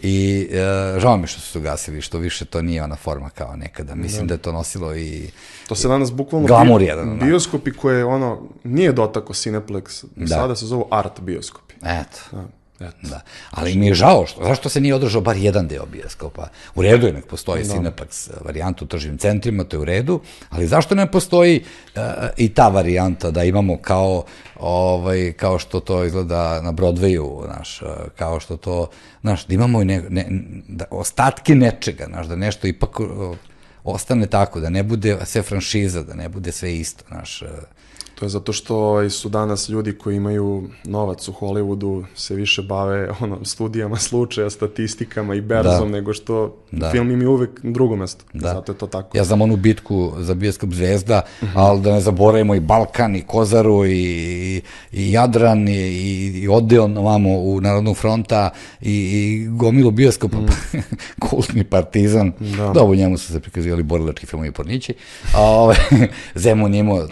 [0.03, 3.57] I e, žao mi što su se ugasili, što više to nije ona forma kao
[3.57, 3.95] nekada.
[3.95, 5.31] Mislim da, da je to nosilo i...
[5.69, 6.47] To se danas bukvalno...
[6.47, 7.19] Glamur jedan.
[7.19, 10.27] Bioskopi koje, ono, nije dotako Cineplex, da.
[10.27, 11.75] sada se zovu art bioskopi.
[11.75, 12.19] Eto.
[12.33, 12.62] Da.
[13.03, 13.21] Da.
[13.51, 16.49] Ali mi je žao, što, zašto se nije održao bar jedan deo bioskopa?
[16.75, 17.75] U redu je, nek postoji da.
[17.75, 21.65] Cineplex varijanta u tržnim centrima, to je u redu, ali zašto ne postoji
[21.97, 22.03] uh,
[22.37, 24.25] i ta varijanta da imamo kao,
[24.57, 28.91] ovaj, kao što to izgleda na Broadwayu, naš, uh, kao što to,
[29.21, 30.27] znaš, da imamo i ne, ne,
[30.69, 33.37] da, ostatke nečega, znaš, da nešto ipak uh,
[33.85, 37.49] ostane tako, da ne bude sve franšiza, da ne bude sve isto, znaš, uh,
[38.15, 42.63] To je zato što ovaj, su danas ljudi koji imaju novac u Hollywoodu se više
[42.63, 45.97] bave ono, studijama slučaja, statistikama i berzom da.
[45.97, 46.91] nego što da.
[46.91, 48.25] film im je uvek na drugom mestu.
[48.33, 48.49] Da.
[48.49, 49.17] Zato je to tako.
[49.17, 51.59] Ja znam onu bitku za bioskop Zvezda, uh mhm.
[51.59, 51.63] -huh.
[51.63, 55.73] ali da ne zaboravimo i Balkan, i Kozaru, i, i Jadran, i,
[56.43, 60.47] i Odeon ovamo u Narodnog fronta, i, i gomilu bioskopa, mm.
[61.29, 62.33] kultni partizan.
[62.39, 62.73] Da.
[62.75, 64.95] Dobro, njemu su se prikazivali borilački filmovi pornići.
[65.35, 67.07] A, ove, ovaj, Zemun imao e,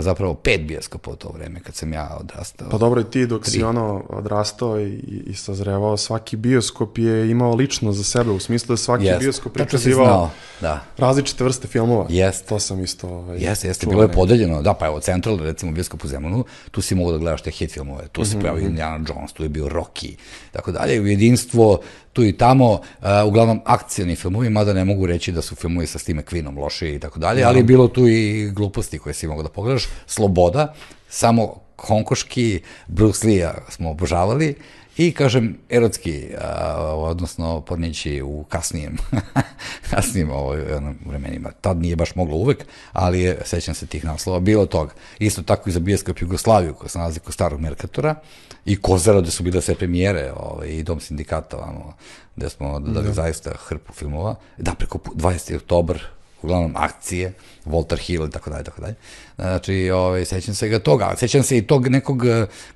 [0.00, 2.68] zapravo pet bioskopa u to vreme kad sam ja odrastao.
[2.70, 3.50] Pa dobro i ti dok tri.
[3.50, 8.72] si ono odrastao i, i sazrevao, svaki bioskop je imao lično za sebe, u smislu
[8.72, 9.18] da svaki yes.
[9.18, 10.80] bioskop prikazivao da.
[10.98, 12.06] različite vrste filmova.
[12.08, 12.48] Jeste.
[12.48, 14.62] To sam isto ovaj, Jeste, jeste, bilo je podeljeno.
[14.62, 17.72] Da, pa evo, Central, recimo, bioskop u Zemunu, tu si mogu da gledaš te hit
[17.72, 18.40] filmove, tu se mm -hmm.
[18.40, 20.14] pojavio Indiana Jones, tu je bio Rocky,
[20.52, 21.80] tako dalje, u jedinstvo,
[22.12, 22.80] tu i tamo, uh,
[23.26, 26.98] uglavnom akcijni filmovi, mada ne mogu reći da su filmovi sa Steve McQueenom loši i
[26.98, 30.74] tako dalje, ali je bilo tu i gluposti koje si mogu da pogledaš, sloboda,
[31.08, 34.54] samo Honkoški, Bruce Lee-a smo obožavali,
[34.96, 38.96] i, kažem, erotski, a, odnosno pornići u kasnijem,
[39.90, 40.60] kasnijem ovoj,
[41.06, 41.50] vremenima.
[41.60, 44.94] Tad nije baš moglo uvek, ali je, sećam se tih naslova, bilo tog.
[45.18, 48.14] Isto tako i za Bijaskop Jugoslaviju, koja se nalazi kod starog Merkatora,
[48.64, 51.94] i Kozara, gde su bile sve premijere, ovaj, i Dom sindikata, vamo,
[52.36, 53.12] gde smo dodali da.
[53.12, 54.34] zaista hrpu filmova.
[54.58, 55.56] Da, preko 20.
[55.56, 56.02] oktober,
[56.42, 57.32] uglavnom akcije,
[57.66, 58.94] Walter Hill i tako dalje, tako dalje.
[59.36, 62.22] Znači, ovaj, sećam se ga toga, sećam se i tog nekog,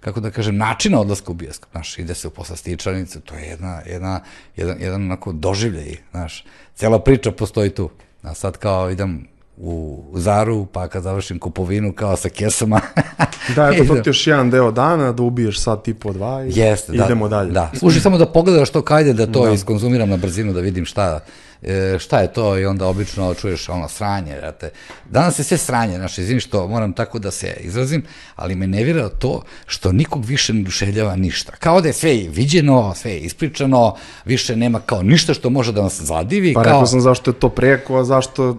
[0.01, 3.81] kako da kažem, načina odlaska u bioskop, znaš, ide se u poslastičanicu, to je jedna,
[3.87, 4.21] jedna,
[4.57, 6.45] jedan, jedan onako doživljaj, znaš,
[6.75, 7.91] cela priča postoji tu.
[8.23, 12.81] A sad kao idem u Zaru, pa kad završim kupovinu kao sa kesama.
[13.57, 16.93] da, eto, to ti još jedan deo dana, da ubiješ sad tipo dva i Jeste,
[16.93, 17.05] da.
[17.05, 17.51] idemo da, dalje.
[17.51, 19.53] Da, služi samo da pogledaš to kajde, da to da.
[19.53, 21.21] iskonzumiram na brzinu, da vidim šta,
[21.63, 24.41] e, šta je to i onda obično čuješ ono sranje.
[24.41, 24.71] Rate.
[25.11, 28.03] Danas je sve sranje, znaš, izvim što moram tako da se izrazim,
[28.37, 31.53] ali me nevira to što nikog više ne dušeljava ništa.
[31.53, 35.83] Kao da je sve viđeno, sve je ispričano, više nema kao ništa što može da
[35.83, 36.55] nas zadivi.
[36.55, 36.73] Pa kao...
[36.73, 38.57] rekao sam zašto je to preko, a zašto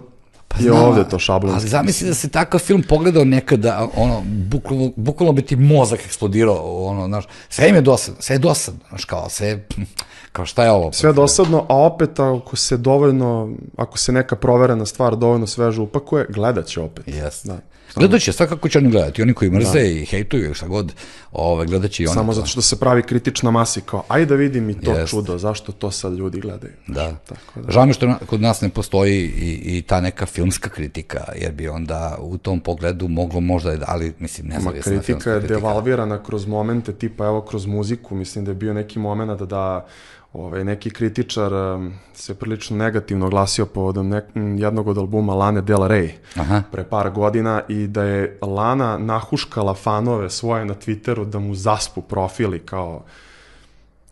[0.48, 1.60] Pa je ovde to šablonski.
[1.60, 6.86] Ali zamisli da se takav film pogledao nekada, ono, bukvalno, bukvalno bi ti mozak eksplodirao,
[6.86, 9.66] ono, znaš, sve im je dosadno, sve je dosadno, znaš, kao, sve,
[10.32, 10.92] kao šta je ovo?
[10.92, 15.80] Sve je dosadno, a opet ako se dovoljno, ako se neka proverena stvar dovoljno sveže
[15.80, 17.08] upakuje, gledat će opet.
[17.08, 17.44] Jes.
[17.44, 17.58] Da.
[17.96, 19.86] Gledat će, svakako će oni gledati, oni koji mrze da.
[19.86, 20.92] i hejtuju, šta god,
[21.32, 22.14] ove, gledat će i oni.
[22.14, 25.10] Samo zato što se pravi kritična masa i kao, ajde da vidim i to Jest.
[25.10, 26.72] čudo, zašto to sad ljudi gledaju.
[26.86, 27.16] Da.
[27.28, 27.72] Tako da.
[27.72, 31.52] Žao mi što na, kod nas ne postoji i, i ta neka filmska kritika, jer
[31.52, 34.74] bi onda u tom pogledu moglo možda, ali mislim, ne znam.
[34.82, 39.42] kritika je devalvirana kroz momente, tipa evo kroz muziku, mislim da je bio neki moment
[39.42, 39.86] da
[40.32, 44.24] ovaj, neki kritičar um, se prilično negativno glasio povodom nek,
[44.58, 46.62] jednog od albuma Lane Del Rey Aha.
[46.72, 52.02] pre par godina i da je Lana nahuškala fanove svoje na Twitteru da mu zaspu
[52.02, 53.04] profili kao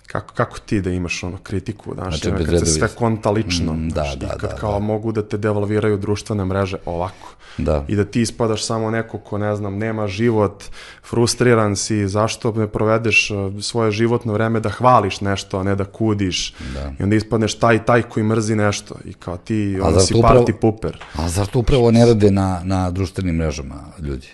[0.07, 3.89] kako, kako ti da imaš ono kritiku, znaš, znači, kad se sve konta lično, mm,
[3.89, 4.79] da, znaš, da, kad da, kao da.
[4.79, 7.37] mogu da te devalviraju društvene mreže ovako.
[7.59, 7.85] Da.
[7.89, 10.65] I da ti ispadaš samo neko ko, ne znam, nema život,
[11.09, 15.85] frustriran si, zašto ne provedeš uh, svoje životno vreme da hvališ nešto, a ne da
[15.85, 16.55] kudiš.
[16.75, 16.93] Da.
[17.01, 20.53] I onda ispadneš taj taj koji mrzi nešto i kao ti, onda si upravo, party
[20.61, 21.05] puper.
[21.15, 24.29] A zar to upravo ne rade na, na društvenim mrežama ljudi?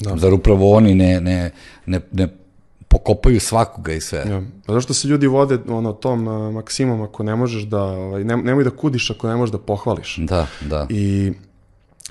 [0.00, 0.16] Da.
[0.16, 1.50] Zar upravo oni ne, ne,
[1.86, 2.28] ne, ne
[2.88, 4.18] pokopaju svakoga i sve.
[4.18, 4.42] Ja.
[4.66, 8.36] Pa zašto se ljudi vode ono, tom uh, maksimom ako ne možeš da, ovaj, ne,
[8.36, 10.16] nemoj da kudiš ako ne možeš da pohvališ.
[10.16, 10.86] Da, da.
[10.90, 11.32] I,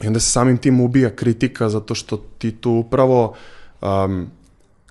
[0.02, 3.34] I onda se samim tim ubija kritika zato što ti tu upravo
[3.82, 4.28] um,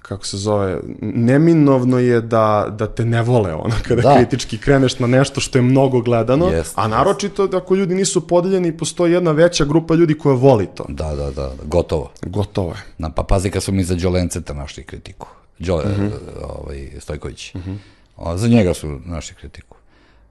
[0.02, 4.16] kako se zove, neminovno je da, da te ne vole ono kada da.
[4.16, 7.54] kritički kreneš na nešto što je mnogo gledano, jest, a naročito jest.
[7.54, 10.84] ako ljudi nisu podeljeni, postoji jedna veća grupa ljudi koja voli to.
[10.88, 12.10] Da, da, da, gotovo.
[12.22, 12.82] Gotovo je.
[12.98, 15.26] Na, pa pazi kad su mi za Đolenceta našli kritiku.
[15.58, 16.10] Đole, mm -hmm.
[16.42, 17.54] ovaj, Stojković.
[17.54, 17.76] Mm -hmm.
[18.16, 19.76] o, za njega su naši kritiku.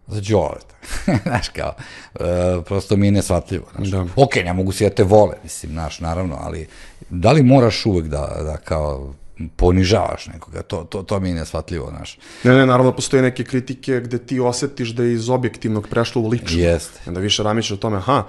[0.08, 0.60] Za Đole.
[1.26, 1.74] znaš, kao,
[2.16, 3.66] e, prosto mi je nesvatljivo.
[3.76, 3.88] Znaš.
[3.88, 4.06] Da.
[4.16, 6.68] Ok, ne mogu si da te vole, mislim, znaš, naravno, ali
[7.10, 9.14] da li moraš uvek da, da kao
[9.56, 12.18] ponižavaš nekoga, to, to, to mi je nesvatljivo, znaš.
[12.44, 16.28] Ne, ne, naravno postoje neke kritike gde ti osetiš da je iz objektivnog prešlo u
[16.28, 16.60] lično.
[16.60, 17.00] Jeste.
[17.08, 18.24] Onda više ramiš o tome, aha,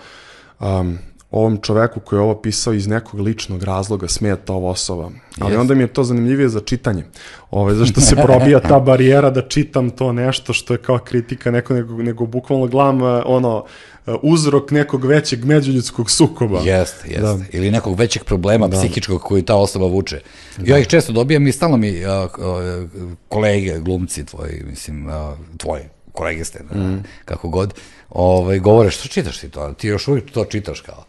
[0.60, 0.98] um,
[1.30, 5.10] ovom čoveku koji je ovo pisao iz nekog ličnog razloga smeta ova osoba.
[5.40, 5.60] Ali yes.
[5.60, 7.04] onda mi je to zanimljivije za čitanje.
[7.50, 11.74] Ove, zašto se probija ta barijera da čitam to nešto što je kao kritika neko,
[11.74, 13.64] nego, nego bukvalno gledam e, ono,
[14.06, 16.60] e, uzrok nekog većeg međuljudskog sukoba.
[16.60, 17.20] Jeste, jeste.
[17.20, 17.38] Da.
[17.52, 18.76] Ili nekog većeg problema da.
[18.76, 20.20] psihičkog koji ta osoba vuče.
[20.56, 20.72] Da.
[20.72, 22.90] Ja ih često dobijam i stalno mi uh, uh,
[23.28, 25.14] kolege, glumci tvoji, mislim, uh,
[25.56, 27.04] tvoji, kolege ste, mm.
[27.24, 27.74] kako god,
[28.10, 29.72] ovaj, govore, što čitaš ti to?
[29.72, 31.04] Ti još uvijek to čitaš kao?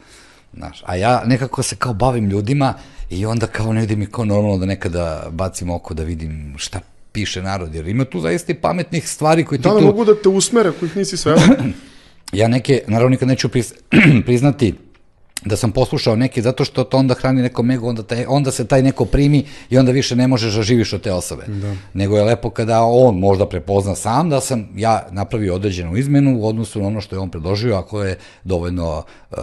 [0.54, 2.74] Znaš, a ja nekako se kao bavim ljudima
[3.10, 6.80] i onda kao negde mi kao normalno da nekada bacim oko da vidim šta
[7.12, 9.86] piše narod, jer ima tu zaista i pametnih stvari koje ti Da tu...
[9.86, 11.36] mogu da te usmere ako ih nisi sve?
[12.32, 13.50] Ja neke, naravno nikad neću
[14.26, 14.74] priznati
[15.48, 18.68] da sam poslušao neke zato što to onda hrani nekom ego, onda, taj, onda se
[18.68, 21.44] taj neko primi i onda više ne možeš da živiš od te osobe.
[21.48, 21.76] Da.
[21.94, 26.48] Nego je lepo kada on možda prepozna sam da sam ja napravio određenu izmenu u
[26.48, 29.38] odnosu na ono što je on predložio, ako je dovoljno uh,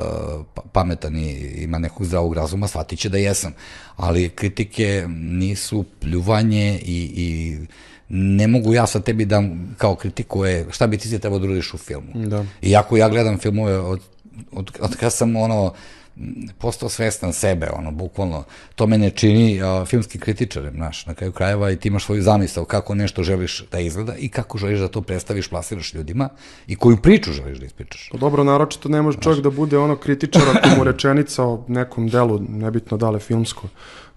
[0.72, 1.30] pametan i
[1.62, 3.52] ima nekog zdravog razuma, shvatit će da jesam.
[3.96, 7.58] Ali kritike nisu pljuvanje i, i
[8.08, 9.42] ne mogu ja sa tebi da
[9.78, 12.12] kao kritikuje šta bi ti se trebao da uradiš u filmu.
[12.14, 12.44] Da.
[12.62, 14.00] Iako ja gledam filmove od,
[14.52, 15.72] od, od kada sam ono
[16.58, 21.32] postao svestan sebe, ono, bukvalno, to me ne čini uh, filmskim kritičarem, znaš, na kraju
[21.32, 24.88] krajeva i ti imaš svoju zamisao kako nešto želiš da izgleda i kako želiš da
[24.88, 26.28] to predstaviš, plasiraš ljudima
[26.66, 28.08] i koju priču želiš da ispričaš.
[28.12, 32.08] Pa dobro, naročito ne može čovjek da bude ono kritičar ako mu rečenica o nekom
[32.08, 33.68] delu, nebitno da li filmsko,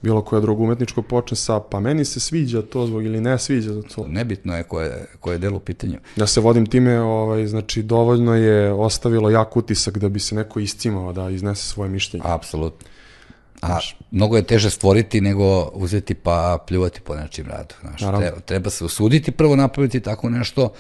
[0.02, 3.74] bilo koje drugo umetničko počne sa pa meni se sviđa to zbog ili ne sviđa
[3.74, 4.08] za to.
[4.08, 5.98] Nebitno je koje, koje je delo u pitanju.
[6.16, 10.60] Ja se vodim time, ovaj, znači dovoljno je ostavilo jak utisak da bi se neko
[10.60, 12.24] iscimao da iznese svoje mišljenje.
[12.28, 12.88] Apsolutno.
[13.62, 13.80] A
[14.12, 17.76] mnogo je teže stvoriti nego uzeti pa pljuvati po nečim radu.
[17.82, 20.74] Znaš, treba, treba se usuditi prvo napraviti tako nešto,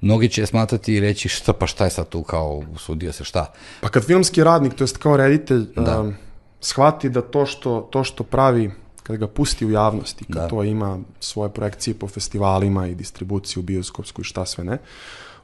[0.00, 3.52] mnogi će smatrati i reći šta pa šta je sad tu kao usudio se šta.
[3.80, 6.00] Pa kad filmski radnik, to jest kao reditelj, da.
[6.00, 6.14] um,
[6.64, 8.70] shvati da to što, to što pravi
[9.02, 10.48] kad ga pusti u javnosti, kad da.
[10.48, 14.78] to ima svoje projekcije po festivalima i distribuciju bioskopsku i šta sve ne,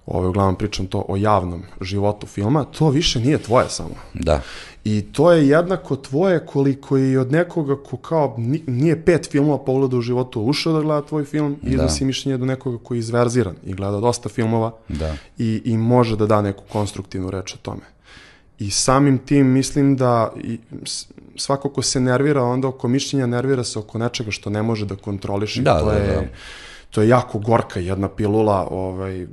[0.06, 3.94] ovaj, uglavnom pričam to o javnom životu filma, to više nije tvoje samo.
[4.14, 4.40] Da.
[4.84, 8.34] I to je jednako tvoje koliko i od nekoga ko kao
[8.66, 11.88] nije pet filmova pogleda u životu ušao da gleda tvoj film i da.
[11.88, 15.16] si mišljenje do nekoga koji je izverziran i gleda dosta filmova da.
[15.38, 17.99] i, i može da da neku konstruktivnu reč o tome.
[18.60, 20.32] I samim tim mislim da
[21.36, 24.96] svako ko se nervira onda oko mišljenja nervira se oko nečega što ne može da
[24.96, 25.62] kontroliše.
[25.62, 26.22] Da, to da, je, da.
[26.90, 29.26] To je jako gorka jedna pilula ovaj,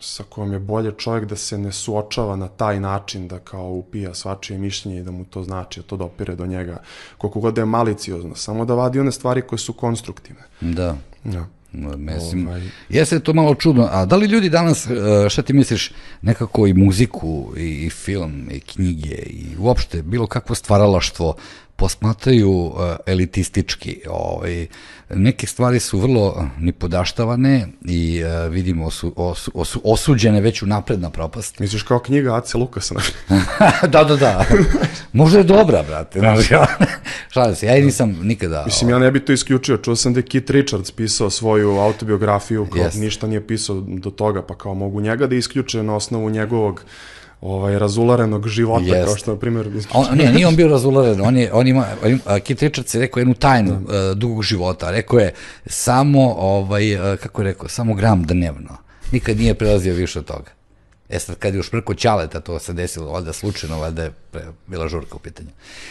[0.00, 4.14] sa kojom je bolje čovjek da se ne suočava na taj način da kao upija
[4.14, 6.82] svačije mišljenje i da mu to znači, da to dopire do njega,
[7.18, 10.42] koliko god da je maliciozno, samo da vadi one stvari koje su konstruktivne.
[10.60, 10.96] Da.
[11.24, 11.46] Ja.
[11.96, 12.62] Mislim, ovaj...
[12.88, 14.90] jeste to malo čudno, a da li ljudi danas, e,
[15.28, 15.92] šta ti misliš,
[16.22, 21.36] nekako i muziku, i, i film, i knjige, i uopšte bilo kakvo stvaralaštvo
[21.82, 22.74] posmatraju uh,
[23.06, 24.00] elitistički.
[24.10, 24.66] Ovaj,
[25.10, 31.00] neke stvari su vrlo nipodaštavane i uh, vidimo su osu, osu, osuđene već u napred
[31.00, 31.58] na propast.
[31.58, 32.94] Misliš kao knjiga Ace Lukasa?
[33.92, 34.44] da, da, da.
[35.12, 36.18] Možda je dobra, brate.
[36.18, 36.66] Znaš, ja,
[37.34, 38.62] šalim se, ja i nisam nikada...
[38.64, 39.76] Mislim, ja ne bi to isključio.
[39.76, 43.00] Čuo sam da je Kit Richards pisao svoju autobiografiju, kao yes.
[43.00, 46.84] ništa nije pisao do toga, pa kao mogu njega da isključe na osnovu njegovog
[47.42, 49.06] ovaj razularenog života Jest.
[49.06, 51.86] kao što na primjer on ne nije on bio razularen on je on ima
[52.44, 54.10] Kit Richards je rekao jednu tajnu da.
[54.10, 55.32] uh, dugog života rekao je
[55.66, 58.76] samo ovaj uh, kako je rekao samo gram dnevno
[59.12, 60.50] nikad nije prelazio više od toga
[61.12, 64.42] E sad, kad je još preko Ćaleta to se desilo, valjda slučajno, valjda je pre,
[64.66, 65.48] bila žurka u pitanju.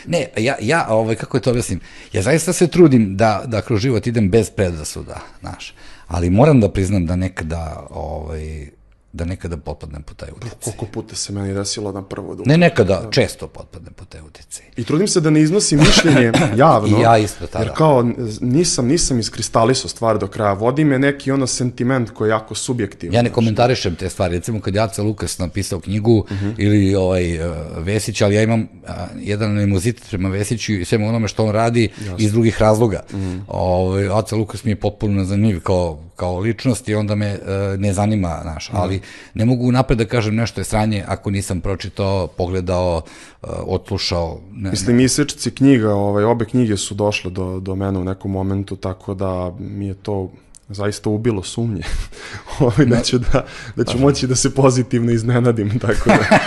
[0.08, 1.80] Ne, ja, ja ovaj, kako je to objasnim,
[2.14, 5.74] ja zaista se trudim da, da kroz život idem bez predrasuda, znaš,
[6.08, 8.70] ali moram da priznam da nekada, ovaj,
[9.14, 10.58] da nekada potpadnem po taj uticaj.
[10.64, 12.44] Koliko puta se meni desilo na prvo da...
[12.46, 13.10] Ne nekada, da.
[13.12, 14.66] često potpadnem po taj uticaj.
[14.78, 16.98] I trudim se da ne iznosim mišljenje javno.
[16.98, 17.64] I ja isto tada.
[17.64, 20.54] Jer kao nisam, nisam iskristalisao stvar do kraja.
[20.54, 23.16] Vodi me neki ono sentiment koji je jako subjektivan.
[23.16, 24.36] Ja ne komentarišem te stvari.
[24.36, 26.46] Recimo kad Jaca Lukas napisao knjigu uh mhm.
[26.46, 26.54] -huh.
[26.58, 28.90] ili ovaj uh, Vesić, ali ja imam uh,
[29.20, 32.16] jedan animozitet prema Vesiću i svemu onome što on radi Jasne.
[32.18, 33.04] iz drugih razloga.
[33.14, 33.28] Uh mhm.
[33.28, 33.42] -huh.
[33.48, 37.94] ovaj, Jaca Lukas mi je potpuno zanimljiv kao, kao ličnost i onda me uh, ne
[37.94, 38.78] zanima, naš, mhm.
[38.78, 39.01] -huh.
[39.02, 43.02] Ali ne mogu napred da kažem nešto je sranje ako nisam pročitao, pogledao,
[43.42, 44.40] uh, odslušao.
[44.54, 48.76] Ne, Mislim, isečci knjiga, ovaj, obe knjige su došle do, do mene u nekom momentu,
[48.76, 50.32] tako da mi je to
[50.74, 51.84] zaista ubilo sumnje
[52.60, 53.46] ovaj, da, ću, da,
[53.76, 56.40] da ću moći da se pozitivno iznenadim, tako da,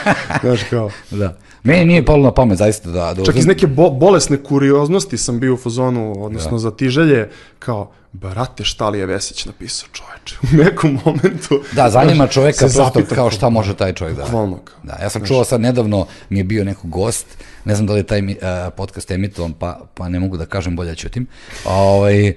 [0.42, 0.90] znaš kao.
[1.10, 1.36] Da.
[1.62, 3.14] Meni nije palo na pamet, zaista, da...
[3.14, 6.58] da Čak iz neke bo, bolesne kurioznosti sam bio u fazonu, odnosno da.
[6.58, 10.36] za tiželje, kao, brate, šta li je Vesić napisao čoveče?
[10.52, 11.60] U nekom momentu...
[11.72, 14.24] Da, zanima čoveka prosto kao šta može taj čovjek da...
[14.24, 17.26] Hvalno Da, ja sam čuo sad nedavno, mi je bio neko gost,
[17.64, 18.34] ne znam da li je taj uh,
[18.76, 21.26] podcast emitovan, pa, pa ne mogu da kažem, bolje ćutim.
[21.64, 22.34] Ovaj,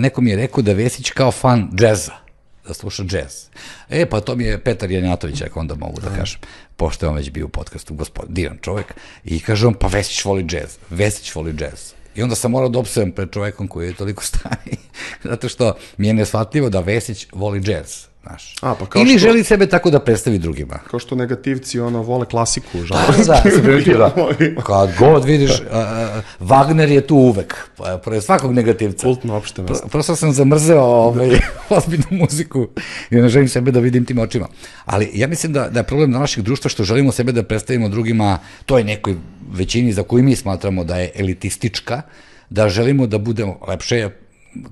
[0.00, 2.28] neko mi je rekao da Vesić kao fan džeza
[2.68, 3.48] da sluša džez.
[3.88, 6.40] E, pa to mi je Petar Janjatović, ako onda mogu da, da kažem,
[6.76, 8.94] pošto je on već bio u podcastu, gospod, divan čovek,
[9.24, 11.92] i kaže on, pa Vesić voli džez, Vesić voli džez.
[12.14, 14.76] I onda sam morao da opsujem pred čovekom koji je toliko stari
[15.24, 18.07] Zato što mi je nesvatljivo da Vesić voli džez.
[18.22, 18.54] Znaš.
[18.60, 20.78] A, pa kao Ili što- želi sebe tako da predstavi drugima.
[20.80, 23.26] Kao što negativci ono vole klasiku, Da, žanr.
[23.26, 24.14] da, se primetio, da.
[24.66, 25.56] Kad god vidiš, uh,
[26.40, 29.02] Wagner je tu uvek, pa, pored svakog negativca.
[29.02, 29.74] Kultno opšte mesto.
[29.76, 31.30] Pro- Prosto sam zamrzeo ovaj,
[31.70, 32.68] ozbiljnu muziku
[33.10, 34.48] i ne želim sebe da vidim tim očima.
[34.84, 38.38] Ali ja mislim da, da je problem našeg društva što želimo sebe da predstavimo drugima,
[38.66, 39.14] to je nekoj
[39.50, 42.02] većini za koju mi smatramo da je elitistička,
[42.50, 44.08] da želimo da budemo lepše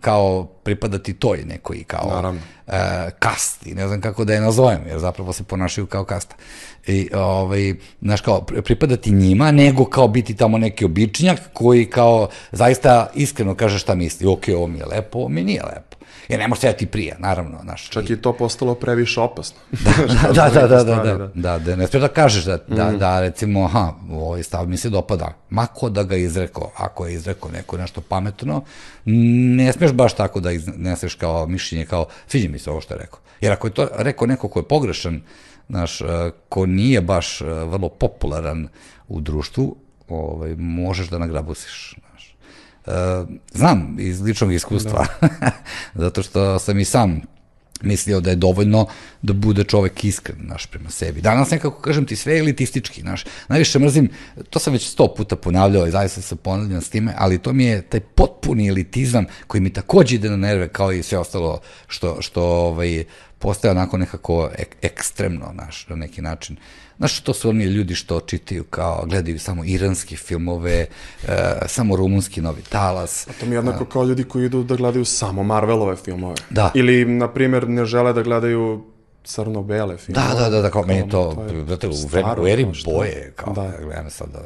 [0.01, 2.41] kao pripadati toj nekoj kao Naravno.
[2.66, 2.72] e,
[3.18, 6.37] kasti, ne znam kako da je nazovem, jer zapravo se ponašaju kao kasta.
[6.87, 12.28] I, ovaj, znaš, kao, pri- pripadati njima, nego kao biti tamo neki običnjak koji kao
[12.53, 15.86] zaista iskreno kaže šta misli, ok, ovo mi je lepo, ovo mi nije lepo.
[16.28, 17.90] Jer ne može se da ti prija, naravno, znaš.
[17.90, 19.58] Čak i to postalo previše opasno.
[20.34, 23.20] da, da, da, da, stvari, da, da, da, ne smiješ da kažeš da, da, da,
[23.20, 27.76] recimo, aha, ovaj stav mi se dopada, mako da ga izrekao, ako je izrekao neko
[27.76, 28.62] nešto pametno,
[29.04, 32.98] ne smiješ baš tako da izneseš kao mišljenje, kao, sviđa mi se ovo što je
[32.98, 33.18] rekao.
[33.40, 35.20] Jer ako je to rekao neko ko je pogrešan,
[35.68, 38.68] znaš, eh, ko nije baš eh, vrlo popularan
[39.08, 39.76] u društvu,
[40.08, 41.92] ovaj, možeš da nagrabusiš.
[41.92, 42.05] E,
[43.53, 45.07] znam iz ličnog iskustva,
[45.95, 47.20] zato što sam i sam
[47.82, 48.87] mislio da je dovoljno
[49.22, 51.20] da bude čovek iskren, naš, prema sebi.
[51.20, 53.24] Danas nekako, kažem ti, sve je elitistički, znaš.
[53.49, 54.09] Najviše mrzim,
[54.51, 57.64] to sam već sto puta ponavljao i zaista se ponavljam s time, ali to mi
[57.64, 62.16] je taj potpuni elitizam koji mi takođe ide na nerve kao i sve ostalo što,
[62.20, 63.05] što ovaj,
[63.39, 66.57] postaje onako nekako ek, ekstremno, znaš, na neki način.
[66.99, 70.86] Znaš, to su oni ljudi što čitaju kao, gledaju samo iranske filmove,
[71.28, 73.28] e, samo rumunski novi talas.
[73.40, 76.34] To mi je jednako kao ljudi koji idu da gledaju samo Marvelove filmove.
[76.51, 76.70] Da.
[76.74, 78.84] Ili, na primjer, ne žele da gledaju
[79.24, 80.28] crno-bele filmove.
[80.28, 82.94] Da, da, da, da, kao meni je to, je znate, u, vreme, u eri kao
[82.94, 83.84] boje, kao da, Da.
[83.84, 84.42] gledam sad da,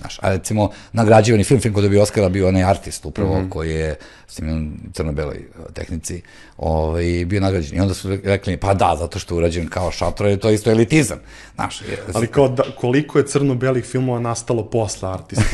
[0.00, 3.44] znaš, a recimo, nagrađivani film, film koji dobio Oscara, bio onaj artist upravo, mm.
[3.44, 3.48] -hmm.
[3.48, 3.96] koji je
[4.26, 6.22] snimljen u crno-beloj uh, tehnici,
[6.56, 7.78] ovaj, bio nagrađen.
[7.78, 10.70] I onda su rekli, pa da, zato što je urađen kao šator, je to isto
[10.70, 11.18] elitizam,
[11.54, 11.80] znaš.
[11.80, 15.44] je- Ali kao da, koliko je crno-belih filmova nastalo posle artista.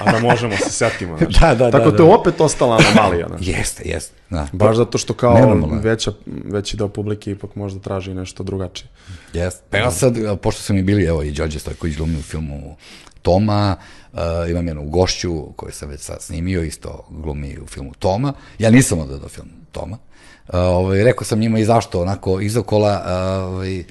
[0.00, 1.16] A da možemo se setimo.
[1.26, 1.40] Znači.
[1.40, 2.14] Da, da, Tako da, to je da.
[2.14, 3.26] opet ostala anomalija.
[3.36, 3.50] Znači.
[3.50, 4.46] Jeste, jeste, da.
[4.52, 8.88] Baš zato što kao Nenormalno veća, veći deo publike ipak možda traži nešto drugačije.
[9.32, 9.62] Jeste.
[9.70, 12.76] Pa ja sad, pošto su mi bili, evo, i Đorđe Stojković glumi u filmu
[13.26, 13.76] Toma,
[14.12, 14.20] uh,
[14.50, 18.32] imam jednu gošću koju sam već sad snimio, isto glumi u filmu Toma.
[18.58, 19.98] Ja nisam odgledao film Toma.
[20.48, 23.84] Uh, ovaj, rekao sam njima i zašto, onako, izokola, uh, ovaj,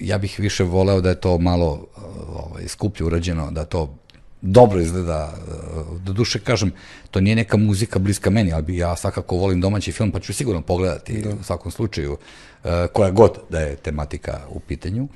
[0.00, 2.02] ja bih više voleo da je to malo uh,
[2.34, 3.94] ovaj, skuplje urađeno, da to
[4.40, 6.72] dobro izgleda, uh, do duše kažem,
[7.10, 10.62] to nije neka muzika bliska meni, ali ja svakako volim domaći film, pa ću sigurno
[10.62, 11.30] pogledati da.
[11.30, 15.08] u svakom slučaju, uh, koja god da je tematika u pitanju,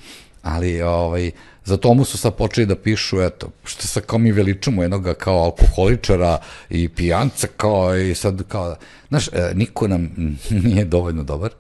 [0.43, 1.31] ali ovaj,
[1.65, 5.39] za tomu su sad počeli da pišu, eto, što sad kao mi veličamo jednoga kao
[5.39, 6.39] alkoholičara
[6.71, 8.77] i pijanca, kao i sad kao,
[9.09, 10.11] znaš, e, niko nam
[10.65, 11.51] nije dovoljno dobar,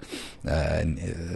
[0.45, 0.85] e,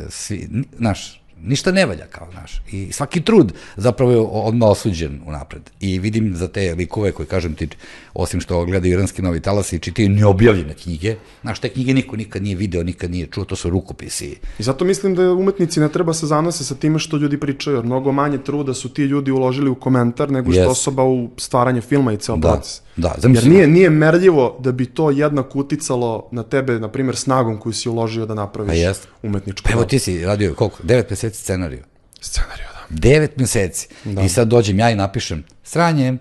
[0.08, 2.62] svi, ni- znaš, ništa ne valja kao, znaš.
[2.72, 5.62] I svaki trud zapravo je odmah osuđen unapred.
[5.80, 7.68] I vidim za te likove koji, kažem ti,
[8.14, 12.42] osim što gledaju iranski novi talas i čitaju neobjavljene knjige, znaš, te knjige niko nikad
[12.42, 14.36] nije video, nikad nije čuo, to su rukopisi.
[14.58, 17.84] I zato mislim da umetnici ne treba se zanose sa time što ljudi pričaju, jer
[17.84, 20.70] mnogo manje truda su ti ljudi uložili u komentar nego što Jest.
[20.70, 22.80] osoba u stvaranje filma i ceo Da, proces.
[22.96, 27.16] Da, Jer zamisli- nije, nije merljivo da bi to jednako uticalo na tebe, na primjer,
[27.16, 29.08] snagom koju si uložio da napraviš Pa jest.
[29.22, 30.78] umetničko Pa evo ti si radio koliko?
[30.82, 31.82] Devet meseci scenariju.
[32.20, 32.86] Scenariju, da.
[32.90, 33.88] Devet meseci.
[34.04, 34.22] Da.
[34.22, 36.16] I sad dođem ja i napišem sranje.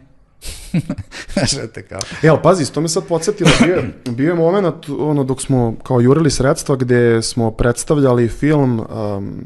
[1.34, 1.52] Znaš,
[1.90, 2.00] kao.
[2.24, 6.00] E, pazi, to me sad podsjetilo, bio, je- bio je moment ono, dok smo kao
[6.00, 9.46] jurili sredstva gde smo predstavljali film um,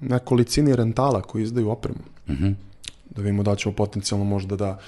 [0.00, 1.98] nekolicini rentala koji izdaju opremu.
[2.28, 2.32] Mm.
[2.32, 2.54] -hmm.
[3.10, 4.78] Da vidimo da ćemo potencijalno možda da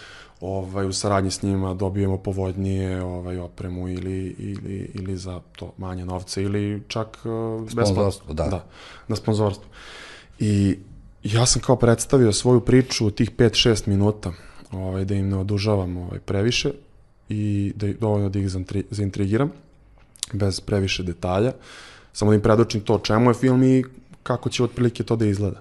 [0.42, 6.04] ovaj, u saradnji s njima dobijemo povoljnije ovaj, opremu ili, ili, ili za to manje
[6.04, 8.34] novca ili čak uh, besplatno.
[8.34, 8.44] Da.
[8.44, 8.64] da.
[9.08, 9.66] Na sponzorstvo.
[10.38, 10.78] I
[11.22, 14.32] ja sam kao predstavio svoju priču u tih 5-6 minuta,
[14.72, 16.72] ovaj, da im ne odužavam ovaj, previše
[17.28, 18.50] i da dovoljno da ih
[18.90, 19.52] zaintrigiram,
[20.32, 21.52] bez previše detalja.
[22.12, 23.84] Samo da im predočim to čemu je film i
[24.22, 25.60] kako će otprilike to da izgleda.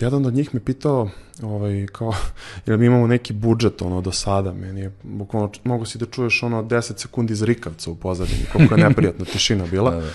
[0.00, 1.10] jedan od njih me pitao,
[1.42, 2.12] ovaj, kao,
[2.66, 6.42] jer mi imamo neki budžet ono, do sada, meni je, bukvalno, mogu si da čuješ
[6.42, 9.90] ono 10 sekundi zrikavca u pozadini, koliko je neprijatna tišina bila.
[9.90, 10.10] Da, da.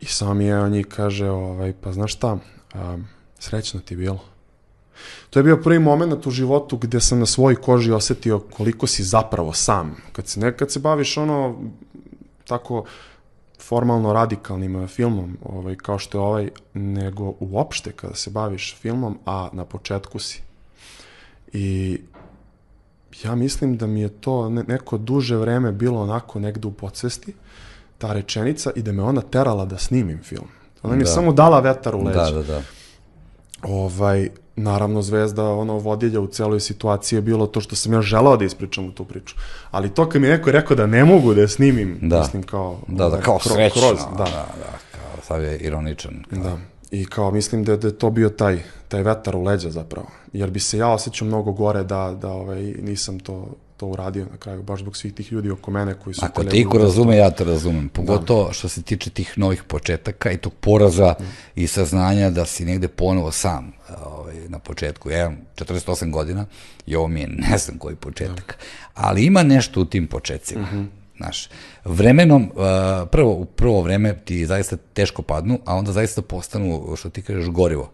[0.00, 2.38] I sam je on njih kaže, ovaj, pa znaš šta,
[2.74, 3.06] um,
[3.38, 4.24] srećno ti bilo.
[5.30, 9.02] To je bio prvi moment u životu gde sam na svojoj koži osetio koliko si
[9.02, 9.96] zapravo sam.
[10.12, 11.58] Kad se nekad se baviš ono
[12.46, 12.84] tako
[13.62, 19.18] formalno radikalnim eh, filmom, ovaj, kao što je ovaj, nego uopšte kada se baviš filmom,
[19.26, 20.42] a na početku si.
[21.52, 22.00] I
[23.24, 27.34] ja mislim da mi je to ne, neko duže vreme bilo onako negde u podsvesti,
[27.98, 30.48] ta rečenica, i da me ona terala da snimim film.
[30.82, 31.10] Ona mi je Da.
[31.10, 32.24] samo dala vetar u leđa.
[32.24, 32.62] Da, da, da.
[33.62, 38.36] Ovaj, naravno, zvezda, ono, vodilja u celoj situaciji je bilo to što sam ja želao
[38.36, 39.34] da ispričam u tu priču.
[39.70, 42.18] Ali to kad mi je neko rekao da ne mogu da je snimim, Da.
[42.18, 42.78] mislim kao...
[42.88, 43.82] Da, da, kao kro- srećno.
[43.82, 44.24] kroz, da, da.
[44.24, 46.24] da, kao, sad je ironičan.
[46.30, 46.38] Kao.
[46.42, 46.56] Da.
[46.90, 50.06] I kao mislim da je, da je to bio taj, taj vetar u leđa zapravo.
[50.32, 53.48] Jer bi se ja osjećao mnogo gore da, da ovaj, nisam to,
[53.82, 56.24] to uradio na kraju, baš zbog svih tih ljudi oko mene koji su...
[56.24, 57.88] Ako te iko da- razume, ja te razumem.
[57.88, 61.14] Pogotovo što se tiče tih novih početaka i tog poraza
[61.54, 63.72] i saznanja da si negde ponovo sam
[64.04, 65.10] ovaj, na početku.
[65.10, 66.46] Ja imam 48 godina
[66.86, 68.58] i ovo mi je ne znam koji početak.
[68.94, 70.68] Ali ima nešto u tim početcima.
[71.16, 71.48] Znaš,
[71.84, 72.50] vremenom,
[73.10, 77.48] prvo, u prvo vreme ti zaista teško padnu, a onda zaista postanu, što ti kažeš,
[77.48, 77.90] gorivo.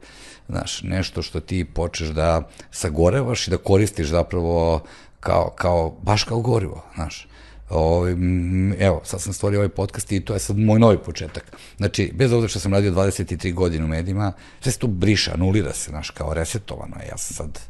[0.49, 4.83] Znaš, nešto što ti počeš da sagorevaš i da koristiš zapravo
[5.21, 7.29] kao, kao, baš kao gorivo, znaš.
[7.71, 11.57] Ovaj, m, evo, sad sam stvorio ovaj podcast i to je sad moj novi početak.
[11.77, 15.73] Znači, bez obzira što sam radio 23 godine u medijima, sve se to briše, anulira
[15.73, 17.09] se, znaš, kao resetovano je.
[17.09, 17.61] Ja sam sad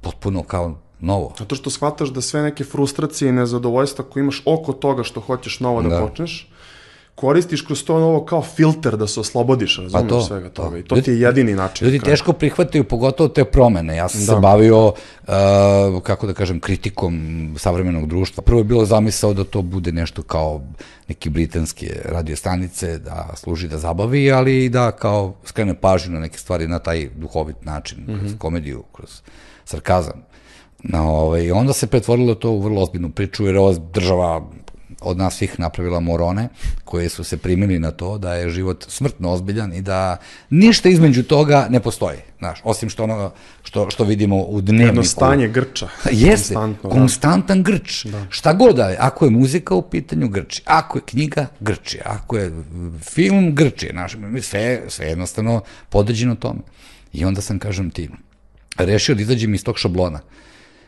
[0.00, 1.34] potpuno kao novo.
[1.38, 5.60] Zato što shvataš da sve neke frustracije i nezadovoljstva koje imaš oko toga što hoćeš
[5.60, 6.06] novo da, Da.
[6.06, 6.51] počneš,
[7.14, 10.62] koristiš kroz to novo kao filter da se oslobodiš, razumeš to, svega to.
[10.62, 10.78] toga.
[10.78, 11.84] I to ti je jedini način.
[11.86, 12.12] Ljudi kraju.
[12.12, 13.96] teško prihvataju pogotovo te promene.
[13.96, 14.40] Ja sam se Da.
[14.40, 18.42] bavio, uh, kako da kažem, kritikom savremenog društva.
[18.42, 20.60] Prvo je bilo zamisao da to bude nešto kao
[21.08, 26.20] neki britanske radio stanice, da služi da zabavi, ali i da kao skrene pažnju na
[26.20, 29.20] neke stvari na taj duhovit način, kroz komediju, kroz
[29.64, 30.22] sarkazam.
[30.84, 34.50] Na, ovaj, onda se pretvorilo to u vrlo ozbiljnu priču, jer ova država
[35.04, 36.48] od nas svih napravila morone
[36.84, 40.16] koje su se primili na to da je život smrtno ozbiljan i da
[40.50, 43.32] ništa između toga ne postoji, znaš, osim što ono
[43.62, 44.88] što, što vidimo u dnevniku.
[44.88, 45.88] Jedno stanje grča.
[46.10, 46.96] Jeste, konstantno, da.
[46.96, 48.06] konstantan grč.
[48.28, 50.62] Šta god da je, ako je muzika u pitanju, grči.
[50.64, 51.98] Ako je knjiga, grči.
[52.04, 52.52] Ako je
[53.00, 53.88] film, grči.
[53.92, 56.60] Znaš, sve, sve jednostavno podređeno tome.
[57.12, 58.08] I onda sam, kažem ti,
[58.78, 60.20] rešio da izađem iz tog šablona.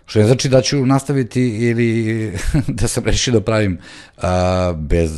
[0.06, 2.32] Što ne znači da ću nastaviti ili
[2.80, 3.78] da sam rešio da pravim
[4.22, 5.10] a, bez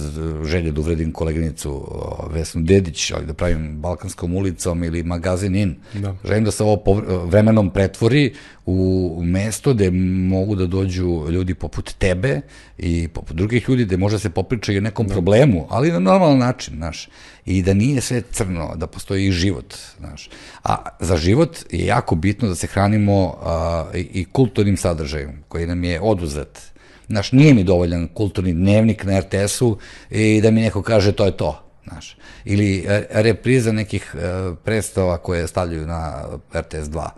[0.45, 1.89] želje da uvredim koleginicu
[2.30, 5.76] Vesnu Dedić, ali da pravim Balkanskom ulicom ili magazin In.
[5.95, 6.14] Da.
[6.24, 8.34] Želim da se ovo povr- vremenom pretvori
[8.66, 12.41] u mesto gde mogu da dođu ljudi poput tebe
[12.79, 16.74] i poput drugih ljudi gde može se popričati o nekom problemu, ali na normalan način,
[16.77, 17.09] znaš.
[17.47, 20.31] I da nije sve crno, da postoji i život, znaš.
[20.64, 25.66] A za život je jako bitno da se hranimo a, i, i kulturnim sadržajem koji
[25.66, 26.72] nam je oduzet.
[27.09, 29.79] Znaš, nije mi dovoljan kulturni dnevnik na RTS-u
[30.11, 31.62] i da mi neko kaže to je to.
[31.89, 36.24] Znaš, ili e, repriza nekih e, predstava koje stavljaju na
[36.55, 37.09] RTS 2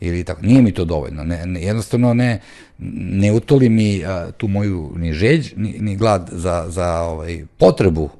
[0.00, 2.40] ili tako, nije mi to dovoljno, ne, ne, jednostavno ne,
[2.78, 8.10] ne utoli mi a, tu moju ni žeđ, ni, ni glad za, za ovaj, potrebu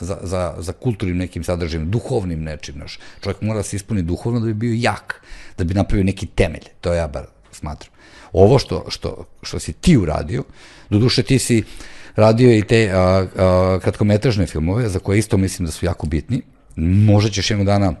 [0.00, 2.98] za, za, za kulturnim nekim sadržajem, duhovnim nečim, znaš.
[3.22, 5.22] Čovjek mora da se ispuni duhovno da bi bio jak,
[5.58, 7.92] da bi napravio neki temelj, to ja bar smatram.
[8.32, 10.44] Ovo što, što, što si ti uradio,
[10.90, 11.62] doduše ti si
[12.16, 16.42] radio i te a, a, kratkometražne filmove, za koje isto mislim da su jako bitni,
[16.76, 17.94] možda ćeš jednog dana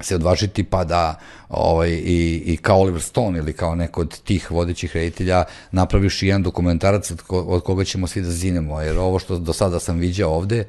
[0.00, 1.18] se odvažiti pa da
[1.48, 6.26] ovaj, i, i kao Oliver Stone ili kao neko od tih vodećih reditelja napraviš i
[6.26, 9.80] jedan dokumentarac od, ko, od koga ćemo svi da zinemo, jer ovo što do sada
[9.80, 10.64] sam viđao ovde,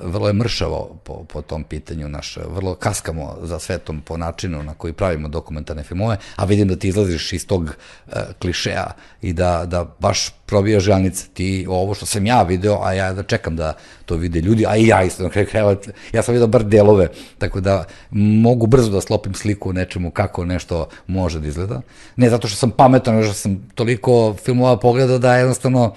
[0.00, 4.74] vrlo je mršavo po, po tom pitanju, naš, vrlo kaskamo za svetom po načinu na
[4.74, 7.76] koji pravimo dokumentarne filmove, a vidim da ti izlaziš iz tog
[8.06, 8.90] e, klišeja
[9.22, 11.26] i da, da baš probija želnice.
[11.34, 13.72] Ti ovo što sam ja video, a ja da čekam da
[14.04, 15.76] to vide ljudi, a i ja isto na kraju krajeva,
[16.12, 17.08] ja sam vidio bar delove,
[17.38, 21.80] tako da mogu brzo da slopim sliku nečemu kako nešto može da izgleda.
[22.16, 25.94] Ne zato što sam pametan, što sam toliko filmova pogledao da jednostavno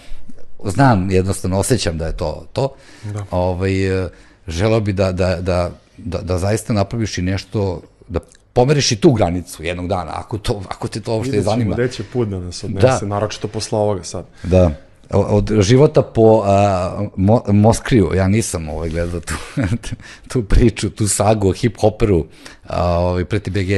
[0.66, 2.74] znam, jednostavno osjećam da je to to.
[3.04, 3.26] Da.
[3.32, 4.10] Ovaj, e,
[4.48, 8.20] želeo bi da, da, da, da, da zaista napraviš i nešto, da
[8.54, 11.74] pomeriš i tu granicu jednog dana, ako, to, ako te to uopšte Vidjet ćemo zanima.
[11.76, 13.00] gde će put da nas odnese, Da.
[13.08, 14.26] naročito posle ovoga sad.
[14.44, 14.72] Da.
[15.10, 19.34] Od života po a, Mo, Moskriju, ja nisam ovaj, gledao tu,
[20.34, 22.26] tu priču, tu sagu o hip-hoperu,
[22.70, 23.72] ovaj, preti BG,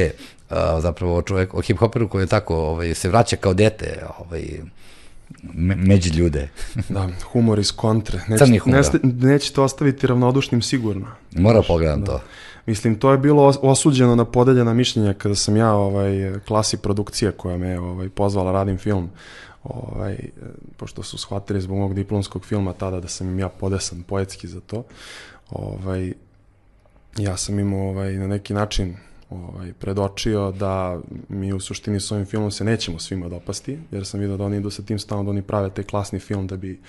[0.50, 4.42] a, zapravo čovjek o hip-hoperu koji je tako, ovaj, se vraća kao dete, ovaj,
[5.42, 6.48] me, među ljude.
[6.88, 8.20] Da, humor iz kontre.
[8.28, 11.06] Neće, Crni humor, neste- nećete ostaviti ravnodušnim sigurno.
[11.32, 12.20] Mora pogledam to.
[12.66, 17.32] Mislim, to je bilo os- osuđeno na podeljena mišljenja kada sam ja ovaj, klasi produkcije
[17.32, 19.10] koja me ovaj, pozvala radim film.
[19.64, 20.18] Ovaj,
[20.76, 24.60] pošto su shvatili zbog mog diplomskog filma tada da sam im ja podesan poetski za
[24.60, 24.84] to.
[25.50, 26.12] Ovaj,
[27.16, 28.96] ja sam imao ovaj, na neki način
[29.32, 34.20] ovaj, predočio da mi u suštini s ovim filmom se nećemo svima dopasti, jer sam
[34.20, 36.80] vidio da oni idu sa tim stavom da oni prave taj klasni film da bi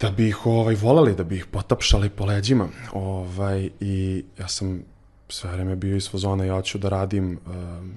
[0.00, 2.68] da bi ih ovaj, volali, da bi ih potapšali po leđima.
[2.92, 4.82] Ovaj, I ja sam
[5.28, 7.92] sve vreme bio iz fazona, ja ću da radim um,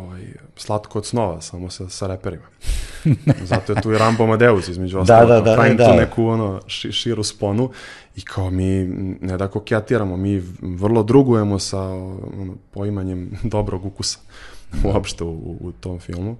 [0.00, 0.22] ovaj,
[0.56, 2.44] slatko od snova, samo sa, sa reperima.
[3.50, 5.28] Zato je tu i Rambo Amadeus između ostalo.
[5.28, 5.84] da, da, pravim da.
[5.84, 7.70] tu neku ono, ši, širu sponu
[8.16, 8.84] i kao mi
[9.20, 14.18] ne da koketiramo, mi vrlo drugujemo sa ono, poimanjem dobrog ukusa
[14.84, 16.36] uopšte u, u, tom filmu.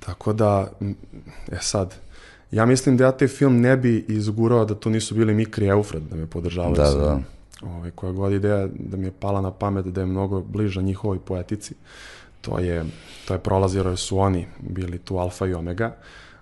[0.00, 0.70] Tako da,
[1.52, 1.94] e sad,
[2.50, 6.02] ja mislim da ja taj film ne bi izgurao da to nisu bili Mikri Eufred
[6.02, 6.74] da me podržavaju.
[6.74, 7.20] Da, da.
[7.62, 11.18] ovaj, koja god ideja da mi je pala na pamet da je mnogo bliža njihovoj
[11.18, 11.74] poetici,
[12.40, 12.84] to je,
[13.24, 15.96] to je prolazilo jer su oni bili tu alfa i omega,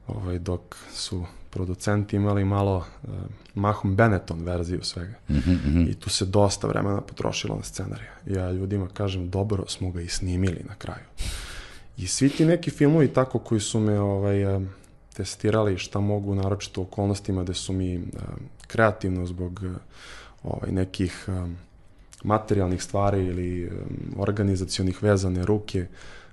[0.08, 3.10] ovaj, dok su producenti imali malo uh,
[3.54, 5.14] mahom Benetton verziju svega.
[5.90, 8.08] I tu se dosta vremena potrošilo na scenariju.
[8.26, 11.04] Ja ljudima kažem, dobro smo ga i snimili na kraju.
[11.96, 14.68] I svi ti neki filmovi tako koji su me ovaj, em,
[15.16, 18.02] testirali šta mogu, naročito u okolnostima gde su mi em,
[18.66, 19.64] kreativno zbog
[20.42, 21.28] ovaj, nekih
[22.24, 23.70] materijalnih stvari ili
[24.16, 25.86] organizacionih vezane ruke,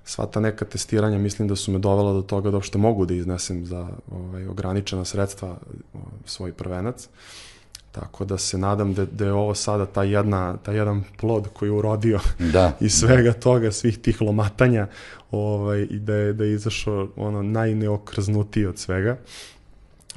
[0.04, 3.14] sva ta neka testiranja mislim da su me dovela do toga da uopšte mogu da
[3.14, 5.56] iznesem za ovaj, ograničena sredstva
[6.24, 7.08] svoj prvenac.
[7.92, 11.68] Tako da se nadam da, da je ovo sada ta jedna, ta jedan plod koji
[11.68, 12.72] je urodio Da.
[12.80, 14.86] i svega toga, svih tih lomatanja
[15.30, 19.16] ovaj, i da je, da je izašao ono najneokrznutiji od svega.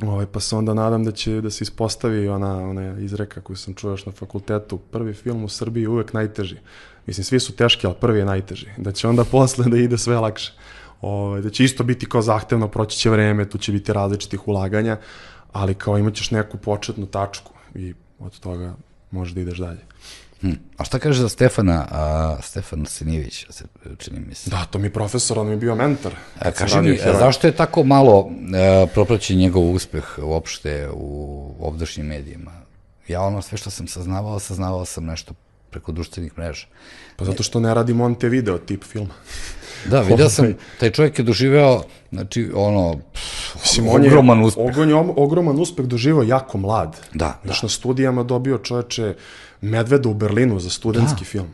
[0.02, 3.74] Ovaj, pa se onda nadam da će da se ispostavi ona, ona izreka koju sam
[3.74, 6.58] čuo još na fakultetu, prvi film u Srbiji je uvek najteži.
[7.08, 8.68] Mislim, svi su teški, ali prvi je najteži.
[8.78, 10.54] Da će onda posle da ide sve lakše.
[11.02, 14.98] Ovaj, da će isto biti kao zahtevno, proći će vreme, tu će biti različitih ulaganja,
[15.52, 18.76] ali kao imaćeš neku početnu tačku i od toga
[19.12, 19.82] možeš da ideš dalje.
[20.42, 20.52] Hm.
[20.78, 23.64] A šta kaže za Stefana, a, Stefan Sinivić, se
[23.98, 24.50] čini mi se.
[24.50, 26.14] Da, to mi profesor, on mi je bio mentor.
[26.40, 27.20] A, kad sam kaži mi, Heroja.
[27.20, 31.12] zašto je tako malo e, propraćen njegov uspeh uopšte u
[31.60, 32.52] ovdašnjim medijima?
[33.08, 35.34] Ja ono sve što sam saznavao, saznavao sam nešto
[35.70, 36.68] preko društvenih mreža.
[37.16, 39.14] Pa zato što ne radi Montevideo tip filma.
[39.86, 40.56] Da, video sam, Ovaj.
[40.80, 44.64] taj čovjek je doživeo, znači, ono, pff, Mislim, on je ogroman uspeh.
[44.66, 46.98] Ogon je om- ogroman uspeh doživao jako mlad.
[47.14, 49.16] Da, Znaš, na studijama dobio čoveče
[49.62, 51.26] Medveda u Berlinu za studentski Da.
[51.26, 51.47] film.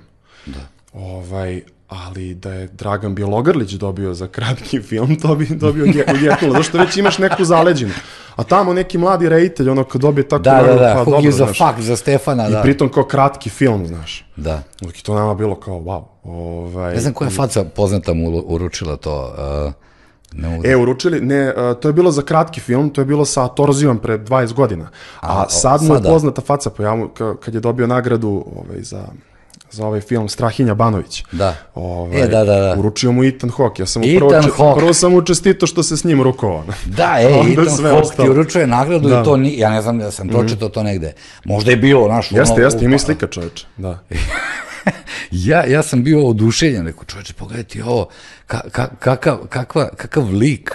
[0.45, 0.59] Da.
[0.93, 6.53] Ovaj, ali da je Dragan Bjelogrlić dobio za kratki film, to bi dobio ge- ujetnulo.
[6.53, 7.91] Zašto već imaš neku zaleđinu.
[8.35, 11.35] A tamo neki mladi reditelj, ono kad dobije tako Da, da, da, pa dobro, gives
[11.35, 11.57] a znaš.
[11.59, 12.61] fuck za Stefana, I da.
[12.61, 14.25] pritom kao kratki film, znaš.
[14.35, 14.63] Da.
[14.81, 16.03] Dok je to nama bilo kao, wow.
[16.23, 19.35] Ovaj, Ne znam koja faca poznata mu uručila to.
[19.67, 19.73] Uh,
[20.33, 20.69] ne mogu da...
[20.69, 23.97] E, uručili, ne, uh, to je bilo za kratki film, to je bilo sa Torzijom
[23.97, 24.89] pre 20 godina.
[25.21, 28.81] A, A, sad mu je poznata faca, ja mu, ka- kad je dobio nagradu ovaj,
[28.81, 29.03] za,
[29.71, 31.23] za ovaj film Strahinja Banović.
[31.31, 31.55] Da.
[31.75, 32.75] Ovaj, E, da, da, da.
[32.79, 33.79] Uručio mu Ethan Hawke.
[33.79, 34.75] Ja sam mu prvo, Hawke.
[34.75, 36.63] prvo sam mu čestito što se s njim rukovao.
[36.97, 38.31] Da, e, Ethan Hawke ti ostalo.
[38.31, 39.21] uručuje nagradu Da.
[39.21, 41.13] I to ni, ja ne znam da sam pročitao to negde.
[41.45, 43.65] Možda je bilo, znaš, Jeste, ono, jeste, ima i slika čoveče.
[43.77, 43.99] Da.
[45.31, 48.07] Ja, ja sam bio oduševljen, rekao, čovječe, pogledaj ti ovo,
[48.47, 50.71] ka, ka, kakav, kakva, kakav lik,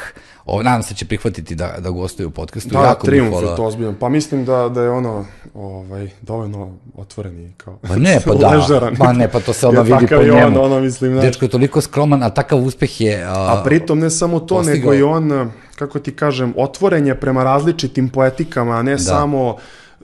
[0.47, 3.51] ovo, nadam se će prihvatiti da, da gostuje u podcastu, Da, jako triumf volao.
[3.51, 3.95] je to ozbiljan.
[3.95, 8.91] Pa mislim da, da je ono ovaj, dovoljno otvoren i kao Pa ne, pa da,
[8.99, 10.63] pa ne, pa to se ono vidi po je on, njemu.
[10.63, 11.25] ono, mislim, znaš.
[11.25, 13.25] Dečko je toliko skroman, a takav uspeh je...
[13.25, 14.75] A, A pritom ne samo to, postigao.
[14.75, 18.99] nego i on, kako ti kažem, otvoren je prema različitim poetikama, a ne da.
[18.99, 19.57] samo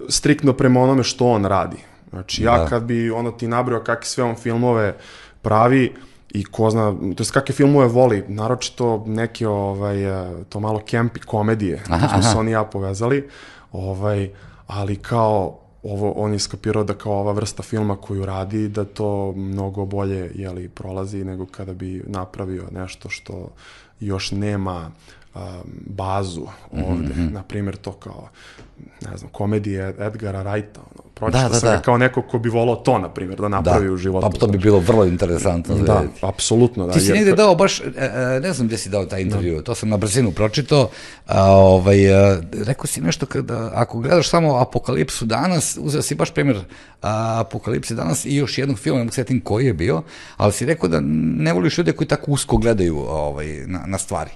[0.09, 1.77] striktno prema onome što on radi.
[2.15, 2.67] Znači, ja Da.
[2.67, 4.97] kad bi ono ti nabrao kakve sve on filmove
[5.43, 5.93] pravi,
[6.35, 11.21] i ko zna, to jest kakve filmove voli, naročito neke ovaj, eh, to malo kempi
[11.21, 13.29] komedije, aha, smo se on i ja povezali,
[13.73, 14.31] ovaj,
[14.67, 19.33] ali kao ovo, on je skapirao da kao ova vrsta filma koju radi, da to
[19.33, 23.49] mnogo bolje jeli, prolazi nego kada bi napravio nešto što
[24.01, 24.91] još nema
[25.87, 27.09] bazu ovde.
[27.09, 27.33] Mm -hmm.
[27.33, 28.29] Naprimjer, to kao,
[29.11, 31.83] ne znam, komedije Edgara Wrighta, ono, pročitao Da, da, sam da.
[31.83, 34.31] kao neko ko bi volao to, na primjer, da napravi u životu.
[34.31, 36.27] Pa to bi bilo vrlo interesantno Da, vidjeti.
[36.27, 36.93] apsolutno, da.
[36.93, 39.63] Ti si jer- negde dao baš, e, e, ne znam gde si dao taj intervju,
[39.63, 40.89] to sam na brzinu pročitao,
[41.27, 46.31] a, ovaj, e, rekao si nešto kada, ako gledaš samo Apokalipsu danas, uzeo si baš
[46.35, 46.61] primjer
[47.03, 50.03] a, Apokalipse danas i još jednog filma, ne setim koji je bio,
[50.37, 51.01] ali si rekao da
[51.37, 54.31] ne voliš ljude koji tako usko gledaju ovaj, na, na stvari.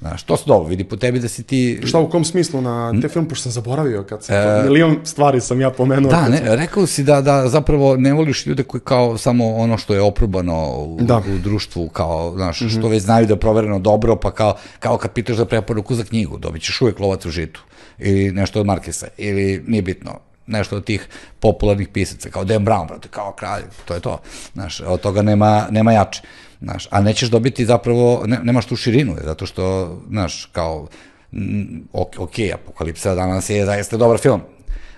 [0.00, 1.80] Znaš, to se dobro vidi po tebi da si ti...
[1.84, 5.40] Šta u kom smislu na te film, pošto sam zaboravio kad sam, to, milion stvari
[5.40, 6.10] sam ja pomenuo.
[6.10, 9.54] E, Da, ne, sam- rekao si da, da zapravo ne voliš ljude koji kao samo
[9.54, 11.16] ono što je oprobano u, Da.
[11.18, 15.12] U društvu, kao, znaš, što već znaju da je provereno dobro, pa kao, kao kad
[15.12, 17.62] pitaš za preporuku za knjigu, dobit ćeš uvek lovac u žitu,
[17.98, 20.10] ili nešto od Markesa, ili nije bitno,
[20.46, 21.08] nešto od tih
[21.40, 24.20] popularnih pisaca, kao Dan Brown, brate, kao kralj, to je to.
[24.52, 26.22] Znaš, od toga nema, nema jače.
[26.60, 30.86] Znaš, a nećeš dobiti zapravo, ne, nemaš tu širinu, zato što, znaš, kao,
[31.32, 34.40] mm, ok, ok, Apokalipsa danas je zaista dobar film,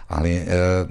[0.09, 0.85] ali e,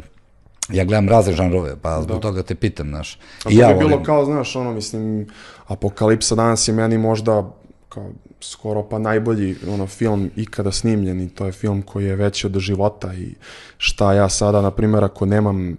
[0.70, 3.16] ja gledam razne žanrove, pa zbog toga te pitam, znaš.
[3.16, 5.28] A to ja bi bilo kao, znaš, ono, mislim,
[5.68, 7.52] Apokalipsa danas je meni možda
[7.96, 8.10] kao
[8.42, 12.60] skoro pa najbolji ono film ikada snimljen i to je film koji je veći od
[12.60, 13.34] života i
[13.78, 15.78] šta ja sada, na primjer, ako nemam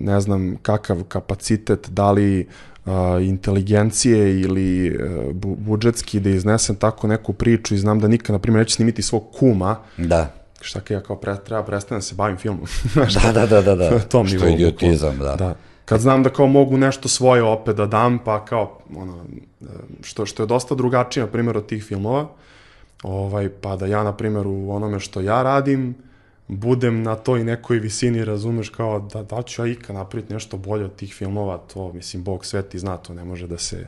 [0.00, 2.48] ne znam kakav kapacitet, da li
[2.86, 4.98] a, inteligencije ili
[5.32, 9.02] bu, budžetski da iznesem tako neku priču i znam da nikad, na primjer, neću snimiti
[9.02, 10.34] svog kuma, Da.
[10.60, 12.66] šta kad ja kao pre, treba prestanem da se bavim filmom.
[13.24, 13.98] Da, da, da, da, da.
[13.98, 15.36] tom Što je idiotizam, da.
[15.36, 15.54] da.
[15.92, 19.24] Kad znam da kao mogu nešto svoje opet da dam, pa kao, ono,
[20.02, 22.28] što, što je dosta drugačije, na primjer, od tih filmova,
[23.02, 25.94] ovaj, pa da ja, na primjer, u onome što ja radim,
[26.48, 30.84] budem na toj nekoj visini, razumeš, kao da, da ću ja ikad napraviti nešto bolje
[30.84, 33.86] od tih filmova, to, mislim, Bog sveti zna, to ne može da se,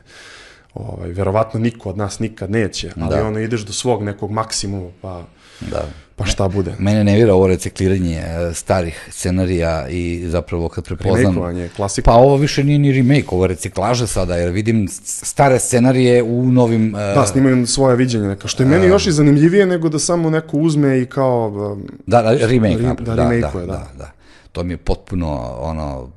[0.73, 3.27] ovaj, verovatno niko od nas nikad neće, ali Da.
[3.27, 5.23] ono, ideš do svog nekog maksimuma, pa,
[5.71, 5.85] da.
[6.15, 6.73] Pa šta bude.
[6.79, 11.17] Mene nervira ovo recikliranje e, starih scenarija i zapravo kad prepoznam...
[11.17, 12.11] Remakeovanje, klasika.
[12.11, 16.51] Pa ovo više nije ni remake, ovo je reciklaža sada, jer vidim stare scenarije u
[16.51, 16.95] novim...
[16.95, 20.29] e, Da, snimaju svoje viđenje neka, što je meni još i zanimljivije nego da samo
[20.29, 23.89] neko uzme i kao, Da, da, remake, da, da, da, remakeuje, da, da.
[23.97, 24.11] da,
[24.51, 26.09] To mi je potpuno, ono,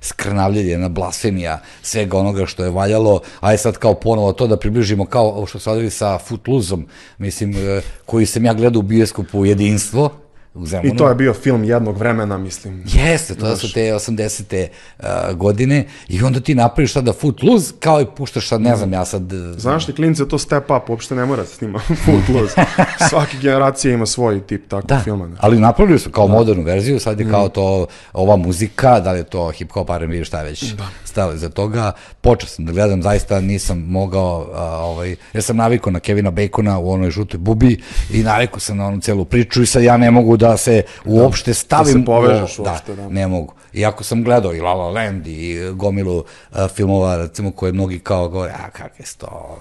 [0.00, 4.56] skrnavljenje, jedna blasfemija svega onoga što je valjalo, a je sad kao ponovo to da
[4.56, 6.86] približimo kao što se odredi sa Footloose-om,
[7.18, 10.10] mislim, e, koji sam ja gledao u bioskopu Jedinstvo,
[10.54, 10.94] u Zemunu.
[10.94, 12.84] i to je bio film jednog vremena, mislim.
[12.86, 14.66] Jeste, to su te 80.
[14.98, 19.04] Uh, godine i onda ti napraviš sada Footloose, kao i puštaš sad, ne znam, ja
[19.04, 19.32] sad...
[19.32, 22.64] uh, Znaš li, klince, to step up, uopšte ne mora da se snima Footloose.
[23.10, 25.26] Svaki generacija ima svoj tip takvog Da, filma.
[25.26, 25.36] Ne?
[25.40, 29.24] ali napravili su kao modernu verziju, sad je kao to, ova muzika, da li je
[29.24, 30.74] to hip-hop, R&B, šta već
[31.18, 31.92] stalo iza toga.
[32.20, 36.78] Počeo sam da gledam, zaista nisam mogao, a, ovaj, jer sam navikao na Kevina Bacona
[36.78, 37.80] u onoj žutoj bubi
[38.12, 41.54] i navikao sam na onu celu priču i sad ja ne mogu da se uopšte
[41.54, 42.04] stavim...
[42.04, 43.08] povežeš u- uopšte, da.
[43.08, 43.54] ne mogu.
[43.72, 48.28] Iako sam gledao i La La Land i gomilu a, filmova, recimo, koje mnogi kao
[48.28, 49.58] govore, a kak je to,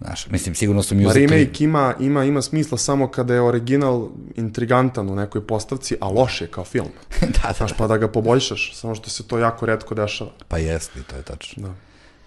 [0.00, 1.26] znaš, mislim, sigurno su Ma musicali...
[1.26, 6.40] remake ima, ima, ima smisla samo kada je original intrigantan u nekoj postavci, a loš
[6.40, 6.88] je kao film.
[7.20, 10.30] da, da, Znaš, pa da ga poboljšaš, samo što se to jako redko dešava.
[10.48, 11.68] Pa jeste, to je tačno.
[11.68, 11.74] Da.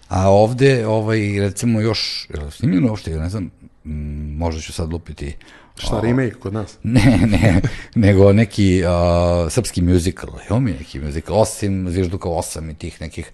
[0.08, 3.50] A ovde, ovaj, recimo još, je li snimljeno uopšte, ne znam,
[3.84, 5.36] mm, možda ću sad lupiti,
[5.78, 6.78] Šta, remake kod nas?
[6.82, 7.60] ne, ne,
[7.94, 13.32] nego neki uh, srpski musical, evo mi neki musical, osim Zvižduka 8 i tih nekih,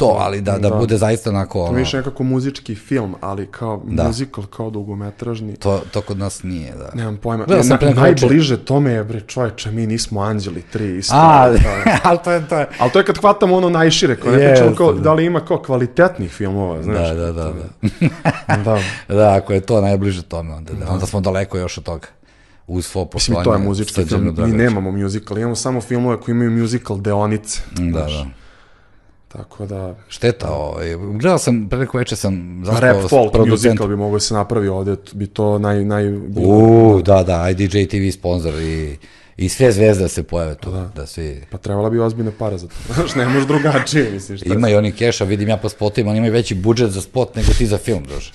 [0.00, 0.76] to, ali da, da, Da.
[0.76, 4.04] bude zaista onako, To ono, je više nekako muzički film, ali kao Da.
[4.04, 5.56] musical, kao dugometražni.
[5.56, 6.90] to, to kod nas nije, da.
[6.94, 7.44] Nemam pojma.
[7.48, 11.14] Ne, sam na, najbliže tome je, bre, čovječe, mi nismo anđeli tri isto.
[11.16, 11.98] A, Da, da.
[12.02, 14.76] ali to je, to je, Ali to je kad hvatamo ono najšire, kao ne pričamo
[14.76, 15.00] kao, da.
[15.00, 17.08] da li ima kao kvalitetnih filmova, znaš.
[17.08, 17.52] da, da, da, da.
[18.64, 18.78] da.
[19.08, 22.06] Da, ako je to najbliže tome, onda, da, onda smo daleko još od toga.
[22.66, 23.44] Uz svo Mislim, poštovanje.
[23.44, 27.60] to je muzički film, mi nemamo musical, imamo samo filmove koji imaju musical deonice.
[27.72, 28.12] Da, znaš.
[28.12, 28.39] da.
[29.32, 33.96] Tako da, Šteta, ovaj, gledao sam, pre neko veče sam zapravo rap folk musical bi
[33.96, 36.46] mogao da se napravi ovde, bi to naj, naj, bilo.
[36.48, 38.96] U, da, da, IDJ TV sponsor i,
[39.36, 41.42] i sve zvezde da se pojave tu, da, svi...
[41.50, 42.74] Pa trebala bi ozbiljne pare za to.
[42.94, 46.18] Znaš, ne može drugačije, mislim, šta Ima i oni keša, vidim ja po spotovima, oni
[46.18, 48.32] imaju veći budžet za spot nego ti za film, druže.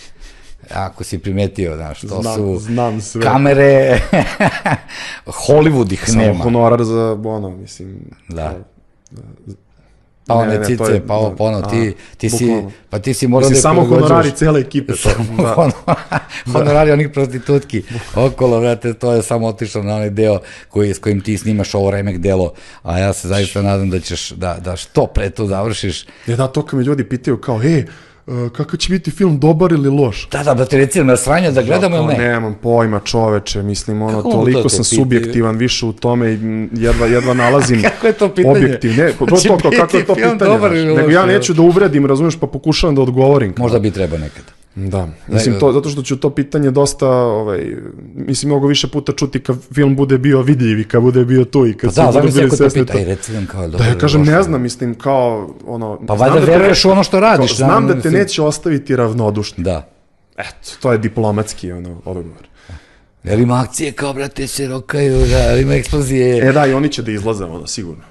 [0.71, 3.21] Ako si primetio, znaš, to Znam- su znam sve.
[3.21, 3.99] kamere,
[5.47, 6.43] Hollywood ih Samo nema.
[6.43, 7.99] honorar za, ono, mislim...
[8.29, 8.49] Da.
[8.49, 8.63] kao-
[10.27, 12.29] Pa Ne, one ne, to cice, je- pa ovo, da, pa ono, ti, a, ti
[12.29, 12.71] si, bukvalno.
[12.89, 14.93] pa ti si morao da je samo honorari cele ekipe.
[15.03, 15.55] To, da.
[15.57, 15.71] Ono,
[16.53, 17.83] honorari onih prostitutki
[18.15, 21.91] okolo, vrate, to je samo otišlo na onaj deo koji, s kojim ti snimaš ovo
[21.91, 22.53] remek delo,
[22.83, 26.05] a ja se zaista nadam da ćeš, da, da što pre to završiš.
[26.27, 27.93] E da, to kad me ljudi pitaju kao, e, uh,
[28.51, 30.27] kakav će biti film, dobar ili loš?
[30.31, 32.17] Da, da, da te recimo na sranje da gledamo ili ne?
[32.17, 35.01] Nemam pojma čoveče, mislim, ono, Kako toliko to sam pitaju?
[35.01, 36.37] subjektivan više u tome i
[36.73, 38.57] jedva, jedva nalazim Kako je to pitanje?
[38.57, 38.91] objektiv.
[38.97, 40.35] Ne, to, to, kao, kako je to pitanje?
[40.37, 41.27] dobar ili Nego loš, ja jel?
[41.27, 43.53] neću da uvredim, razumeš, pa pokušavam da odgovorim.
[43.57, 44.54] Možda bi trebao nekad.
[44.75, 47.75] Da, mislim to, zato što ću to pitanje dosta, ovaj,
[48.15, 51.67] mislim, mnogo više puta čuti kad film bude bio vidljiv i kad bude bio tu
[51.67, 53.77] i kad Pa da, budu bili svesni reci nam kao dobro.
[53.77, 55.99] Da ja kažem, ne znam, mislim, kao, ono...
[56.07, 57.49] Pa valjda da veruješ u ono što radiš.
[57.49, 59.63] Kao, znam na- da te mislim, neće ostaviti ravnodušni.
[59.63, 59.89] Da.
[60.37, 62.47] Eto, to je diplomatski, ono, odgovor.
[63.23, 66.49] Jel ima akcije kao, brate, se rokaju, da, ima eksplozije.
[66.49, 68.03] E da, i oni će da izlaze, ono, sigurno.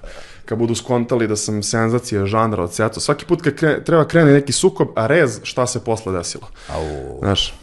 [0.44, 3.00] Kad budu skontali da sam senzacija žanra od sjeto.
[3.00, 6.48] Svaki put kad kre, treba krene neki sukob, a rez, šta se posle desilo.
[6.68, 7.18] Au.
[7.18, 7.54] Znaš,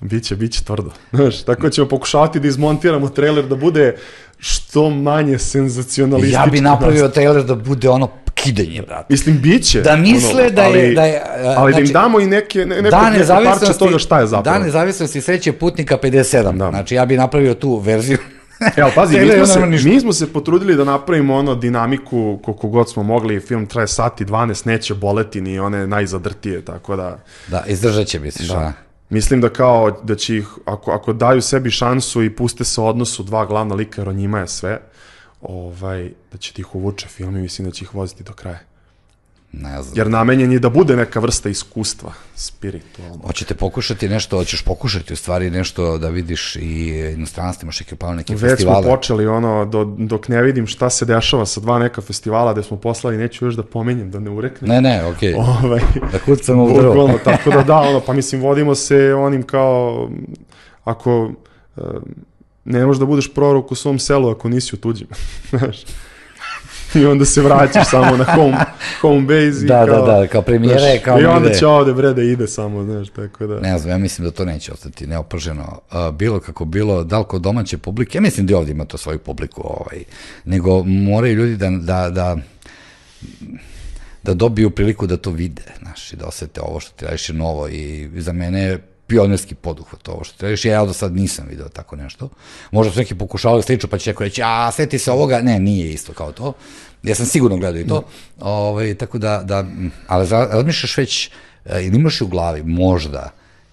[0.00, 0.90] Biće, biće tvrdo.
[1.12, 3.96] Znaš, tako ćemo pokušavati da izmontiramo trailer da bude
[4.38, 6.42] što manje senzacionalistički.
[6.42, 9.06] Ja bi napravio trailer da bude ono kidanje, brate.
[9.08, 9.80] Mislim, biće.
[9.80, 10.84] Da misle ono, da je...
[10.84, 11.22] ali, da je
[11.56, 14.26] ali da im znači, damo i neke, ne, neko, Dan neko parče toga šta je
[14.26, 14.54] zapravo.
[14.54, 16.56] Dan nezavisnosti sreće putnika 57.
[16.56, 16.70] Da.
[16.70, 18.18] Znači, ja bi napravio tu verziju.
[18.76, 22.68] Evo, pazi, mi Trailer smo, se, mi smo se potrudili da napravimo ono dinamiku koliko
[22.68, 27.18] god smo mogli, film traje sati 12, neće boleti ni one najzadrtije, tako da...
[27.48, 28.54] Da, izdržat će, misliš, Da.
[28.54, 28.72] da.
[29.10, 33.22] Mislim da kao da će ih, ako, ako daju sebi šansu i puste se odnosu
[33.22, 34.80] dva glavna lika, jer o njima je sve,
[35.40, 38.58] ovaj, da će ti ih uvuče film i mislim da će ih voziti do kraja.
[39.52, 39.98] Ne znam.
[39.98, 43.22] Jer namenjen je da bude neka vrsta iskustva, spiritualno.
[43.26, 48.16] Hoćete pokušati nešto, hoćeš pokušati u stvari nešto da vidiš i inostranstvo, imaš neke plavne
[48.16, 48.86] neke Već smo festivale.
[48.86, 52.76] počeli ono, do, dok ne vidim šta se dešava sa dva neka festivala gde smo
[52.76, 54.70] poslali, neću još da pomenjem, da ne ureknem.
[54.70, 55.34] Ne, ne, okej.
[55.34, 55.80] Ovaj,
[56.12, 56.82] Da kucamo u drvo.
[56.88, 60.10] Bukvalno, tako da da, ono, pa mislim, vodimo se onim kao,
[60.84, 61.30] ako
[61.76, 61.80] e,
[62.64, 65.06] ne možeš da budeš prorok u svom selu ako nisi u tuđim,
[65.50, 65.76] znaš.
[66.94, 68.56] I onda se vraćaš samo na home,
[69.00, 71.92] home base i Da, da, kao, da, kao premijera je kao I onda će ovde
[71.92, 73.60] bre da ide samo, znaš, tako da.
[73.60, 75.80] Ne znam, ja mislim da to neće ostati neoprženo.
[75.90, 78.84] Uh, bilo kako bilo, da li kod domaće publike, ja mislim da i ovdje ima
[78.84, 80.04] to svoju publiku, ovaj,
[80.44, 82.36] nego moraju ljudi da, da, da,
[84.22, 87.34] da dobiju priliku da to vide, znaš, i da osete ovo što ti radiš je
[87.34, 91.68] novo i za mene je pionirski poduhvat ovo što radiš, ja do sad nisam video
[91.68, 92.28] tako nešto.
[92.70, 95.92] Možda su neki pokušavali slično, pa će neko reći, a, seti se ovoga, ne, nije
[95.92, 96.52] isto kao to.
[97.02, 98.02] Ja sam sigurno gledao i to,
[98.40, 99.64] ovaj, tako da, da,
[100.06, 101.30] ali razmišljaš već,
[101.64, 103.30] e, ili imaš u glavi, možda,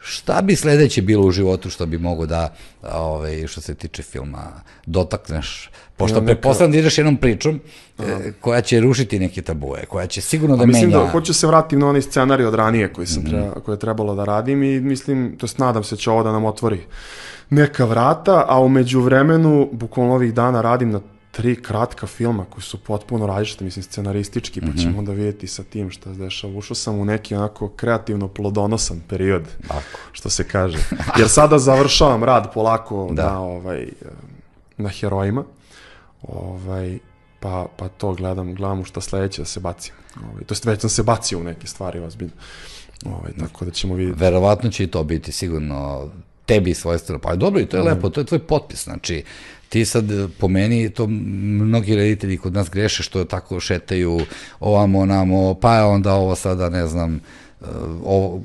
[0.07, 2.53] šta bi sledeće bilo u životu što bi mogo da,
[2.93, 4.43] ovaj, što se tiče filma,
[4.85, 7.59] dotakneš, pošto neka- pretpostavljam da ideš jednom pričom
[7.99, 10.97] e, koja će rušiti neke tabue, koja će sigurno da A mislim menja...
[10.97, 11.05] Mhm.
[11.05, 14.15] da hoću se vratiti na onaj scenarij od ranije koji sam treba, koje je trebalo
[14.15, 16.79] da radim i mislim, to jest nadam se će ovo da nam otvori
[17.49, 20.99] neka vrata, a umeđu vremenu, bukvalno ovih dana radim na
[21.37, 25.91] tri kratka filma koji su potpuno različite, mislim, scenaristički, pa ćemo onda vidjeti sa tim
[25.91, 26.53] šta se dešava.
[26.55, 29.99] Ušao sam u neki onako kreativno plodonosan period, Tako.
[30.11, 30.77] što se kaže.
[31.17, 33.23] Jer sada završavam rad polako Da.
[33.25, 33.87] na, ovaj,
[34.77, 35.43] na herojima,
[36.23, 36.99] ovaj,
[37.39, 39.93] pa, pa to gledam, gledam u šta sledeće da se bacim.
[40.23, 42.33] Ovaj, to jest već sam se bacio u neke stvari, ozbiljno.
[43.05, 44.19] Ovaj, tako da ćemo vidjeti.
[44.19, 46.09] Verovatno će i to biti sigurno
[46.45, 47.19] tebi svojstveno.
[47.19, 47.89] Pa dobro i to je Mhm.
[47.89, 48.83] lepo, to je tvoj potpis.
[48.83, 49.23] Znači,
[49.69, 54.19] ti sad e, po meni, to mnogi reditelji kod nas greše što tako šetaju
[54.59, 57.19] ovamo, onamo, pa je onda ovo sada, ne znam, e,
[58.03, 58.41] ovo,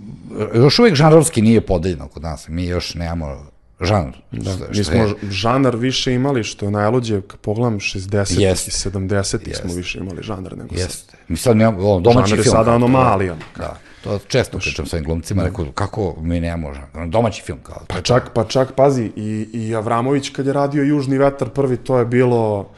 [0.55, 2.49] još uvijek žanrovski nije podeljeno kod nas.
[2.49, 3.47] Mi još nemamo
[3.81, 4.13] žanr.
[4.33, 8.41] Da, što, mi što je- smo žanar više imali, što je najluđe, kad pogledam 60
[8.41, 8.69] Jeste.
[8.69, 9.69] i 70 smo Jeste.
[9.77, 10.79] više imali žanar nego sad.
[10.79, 11.17] Jeste.
[11.29, 12.53] Mi sad nemamo, ono, domaći Žanr je film.
[12.53, 13.37] sada kao to, anomalija.
[13.57, 17.85] Da, to često pričam sa ovim glumcima, rekao, kako mi nemamo žanr, domaći film, kao,
[17.89, 21.99] Pa čak, pa čak, pazi, i, i Avramović kad je radio Južni vetar prvi, to
[21.99, 22.71] je bilo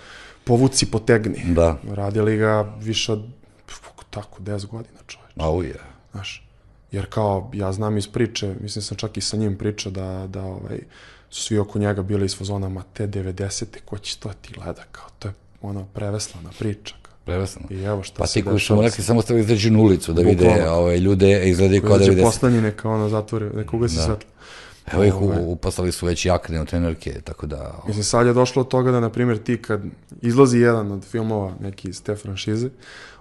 [0.44, 1.42] povuci potegni.
[1.44, 1.76] Da.
[1.90, 3.24] Radili ga više od,
[4.10, 5.32] tako, 10 godina čovječ.
[5.36, 5.80] a uje.
[6.12, 6.48] Znaš,
[6.92, 10.42] jer kao, ja znam iz priče, mislim sam čak i sa njim pričao da, da
[10.42, 10.78] ovaj,
[11.30, 13.64] su svi oko njega bili iz fazona, ma te 90.
[13.84, 16.94] ko će to ti gleda, kao, to je ono preveslana priča.
[17.24, 17.62] Prevesno.
[17.70, 20.68] I evo šta Pa ti koji su rekli samo ste izađu na ulicu da vide
[20.68, 22.22] ove ljude izgledaju kao će 90.
[22.22, 24.02] poslednji neka ono zatvori, neka ugasi da.
[24.02, 24.30] svetlo.
[24.92, 25.38] Evo ih Ovaj.
[25.38, 27.74] u- upasali su već jakne u trenerke, tako da...
[27.86, 29.80] Mislim, sad je došlo od toga da, na primjer, ti kad
[30.22, 32.68] izlazi jedan od filmova, neki iz te franšize,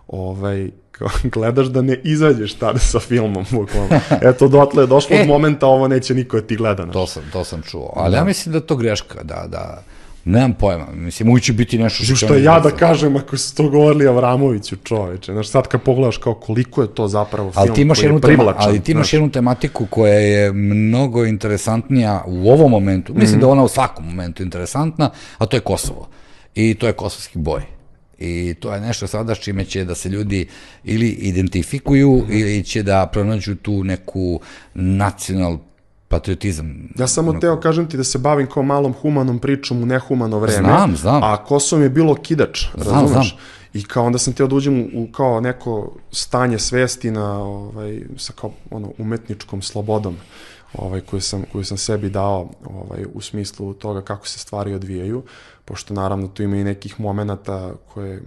[0.08, 4.00] ovaj, kao, gledaš da ne izađeš tada sa filmom, bukvalno.
[4.30, 5.22] Eto, dotle je došlo E.
[5.22, 6.84] od momenta, ovo neće niko da ti gleda.
[6.84, 6.94] znaš.
[6.94, 7.94] To sam, to sam čuo.
[7.96, 9.84] Ali ja mislim da to greška, da, da...
[10.26, 13.70] Nemam pojma, mislim, uvijek će biti nešto Što što ja da kažem ako su to
[13.70, 15.32] govorili Avramoviću čoveče.
[15.34, 18.08] Znaš, sad kad pogledaš kao koliko je to zapravo film Ali ti imaš koji je
[18.08, 18.62] jednu, tema, privlačan.
[18.64, 19.14] ali ti imaš znaš.
[19.14, 23.14] jednu tematiku koja je mnogo interesantnija u ovom momentu.
[23.14, 26.08] Mislim da je ona u svakom momentu interesantna, a to je Kosovo.
[26.56, 27.62] I to je kosovski boj.
[28.20, 30.48] I to je nešto sada s čime će da se ljudi
[30.84, 34.40] ili identifikuju ili će da pronađu tu neku
[34.74, 35.58] nacional
[36.14, 36.90] patriotizam.
[36.98, 40.68] Ja samo teo kažem ti da se bavim kao malom humanom pričom u nehumano vreme.
[40.68, 41.24] Znam, znam.
[41.24, 43.30] A Kosovo mi je bilo kidač, Znam, razumeš?
[43.30, 43.44] znam.
[43.74, 48.34] I kao onda sam teo da uđem u kao neko stanje svesti na, ovaj, sa
[48.34, 50.18] kao ono, umetničkom slobodom
[50.74, 55.24] ovaj, koju, sam, koju sam sebi dao ovaj, u smislu toga kako se stvari odvijaju,
[55.66, 58.22] pošto naravno tu ima i nekih momenata koje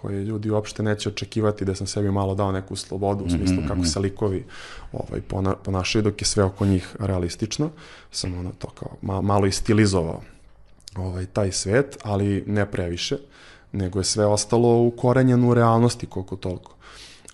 [0.00, 3.84] koje ljudi uopšte neće očekivati da sam sebi malo dao neku slobodu u smislu kako
[3.84, 4.44] se likovi
[4.92, 7.70] ovaj, pona, ponašaju dok je sve oko njih realistično.
[8.10, 10.22] Sam ono to kao ma, malo istilizovao
[10.96, 13.18] ovaj, taj svet, ali ne previše,
[13.72, 16.75] nego je sve ostalo ukorenjeno u realnosti koliko toliko.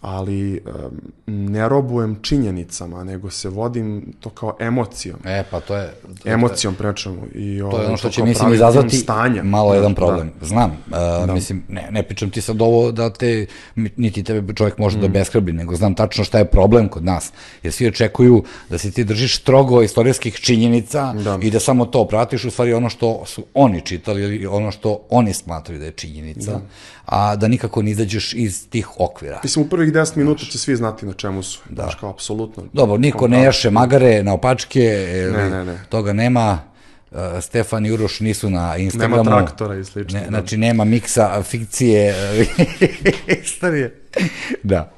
[0.02, 5.16] Ali um, ne robujem činjenicama, nego se vodim to kao emocijom.
[5.24, 5.94] E, pa to je...
[6.22, 7.22] To, Emocijom pričamo.
[7.34, 9.42] I, To je ovaj, ono što će, mislim, izazvati stanja.
[9.42, 9.96] malo Da, jedan da.
[9.96, 10.32] problem.
[10.40, 10.70] Znam,
[11.26, 13.46] uh, mislim, ne, ne pričam ti sad ovo da te,
[13.96, 15.00] niti tebe čovjek može Mm.
[15.00, 17.32] da beskrbi, nego znam tačno šta je problem kod nas.
[17.62, 21.38] Jer svi očekuju da se ti držiš strogo istorijskih činjenica Da.
[21.42, 25.00] i da samo to pratiš, u stvari ono što su oni čitali ili ono što
[25.10, 26.60] oni smatraju da je činjenica,
[27.06, 29.40] a da nikako ne izađeš iz tih okvira.
[29.42, 31.60] Mislim, u prvih 10 minuta će svi znati na čemu su.
[31.70, 31.82] Da.
[31.82, 32.62] Znaš, kao, apsolutno.
[32.72, 34.80] Dobro, niko ne jaše magare na opačke,
[35.32, 35.78] Ne, ne, ne.
[35.88, 36.58] toga nema.
[37.10, 39.16] Uh, Stefan i Uroš nisu na Instagramu.
[39.24, 40.18] Nema traktora i slično.
[40.18, 40.30] Ne, da.
[40.30, 42.44] znači nema miksa fikcije e,
[43.44, 44.02] istorije.
[44.62, 44.92] Da.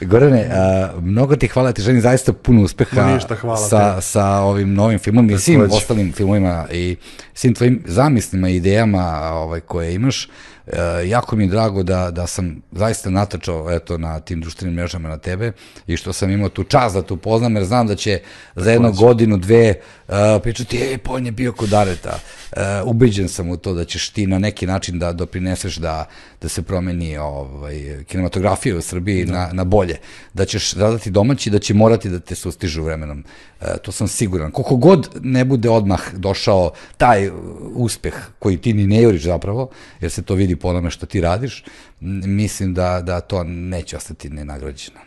[0.00, 4.02] Gorane, a, mnogo ti hvala, ti želim zaista puno uspeha Ma ništa, hvala sa, tebi.
[4.02, 6.96] sa ovim novim filmom i svim ostalim filmovima i
[7.34, 10.28] svim tvojim zamislima i idejama ovaj, koje imaš.
[10.66, 15.08] E, jako mi je drago da, da sam zaista natačao eto, na tim društvenim mrežama
[15.08, 15.52] na tebe
[15.86, 18.20] i što sam imao tu čast da te upoznam, jer znam da će
[18.56, 19.74] za jednu godinu, dve
[20.08, 22.18] uh, pričati, ej, pa on je bio kod Areta.
[22.56, 26.08] Uh, ubeđen sam u to da ćeš ti na neki način da doprineseš da,
[26.42, 29.96] da se promeni ovaj, kinematografija u Srbiji na, na bolje.
[30.34, 33.24] Da ćeš zadati domaći, da će morati da te sustižu vremenom.
[33.60, 34.50] Uh, to sam siguran.
[34.50, 37.30] Koliko god ne bude odmah došao taj
[37.74, 41.06] uspeh koji ti ni ne juriš zapravo, jer se to vidi ili po onome što
[41.06, 41.64] ti radiš,
[42.00, 45.00] mislim da, da to neće ostati nenagrađeno.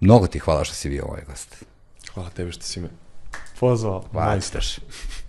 [0.00, 1.64] Mnogo ti hvala što si bio ovaj gost.
[2.14, 2.88] Hvala tebi što si me
[3.60, 4.04] pozvao.
[4.12, 4.30] Hvala.
[4.30, 4.64] Majster.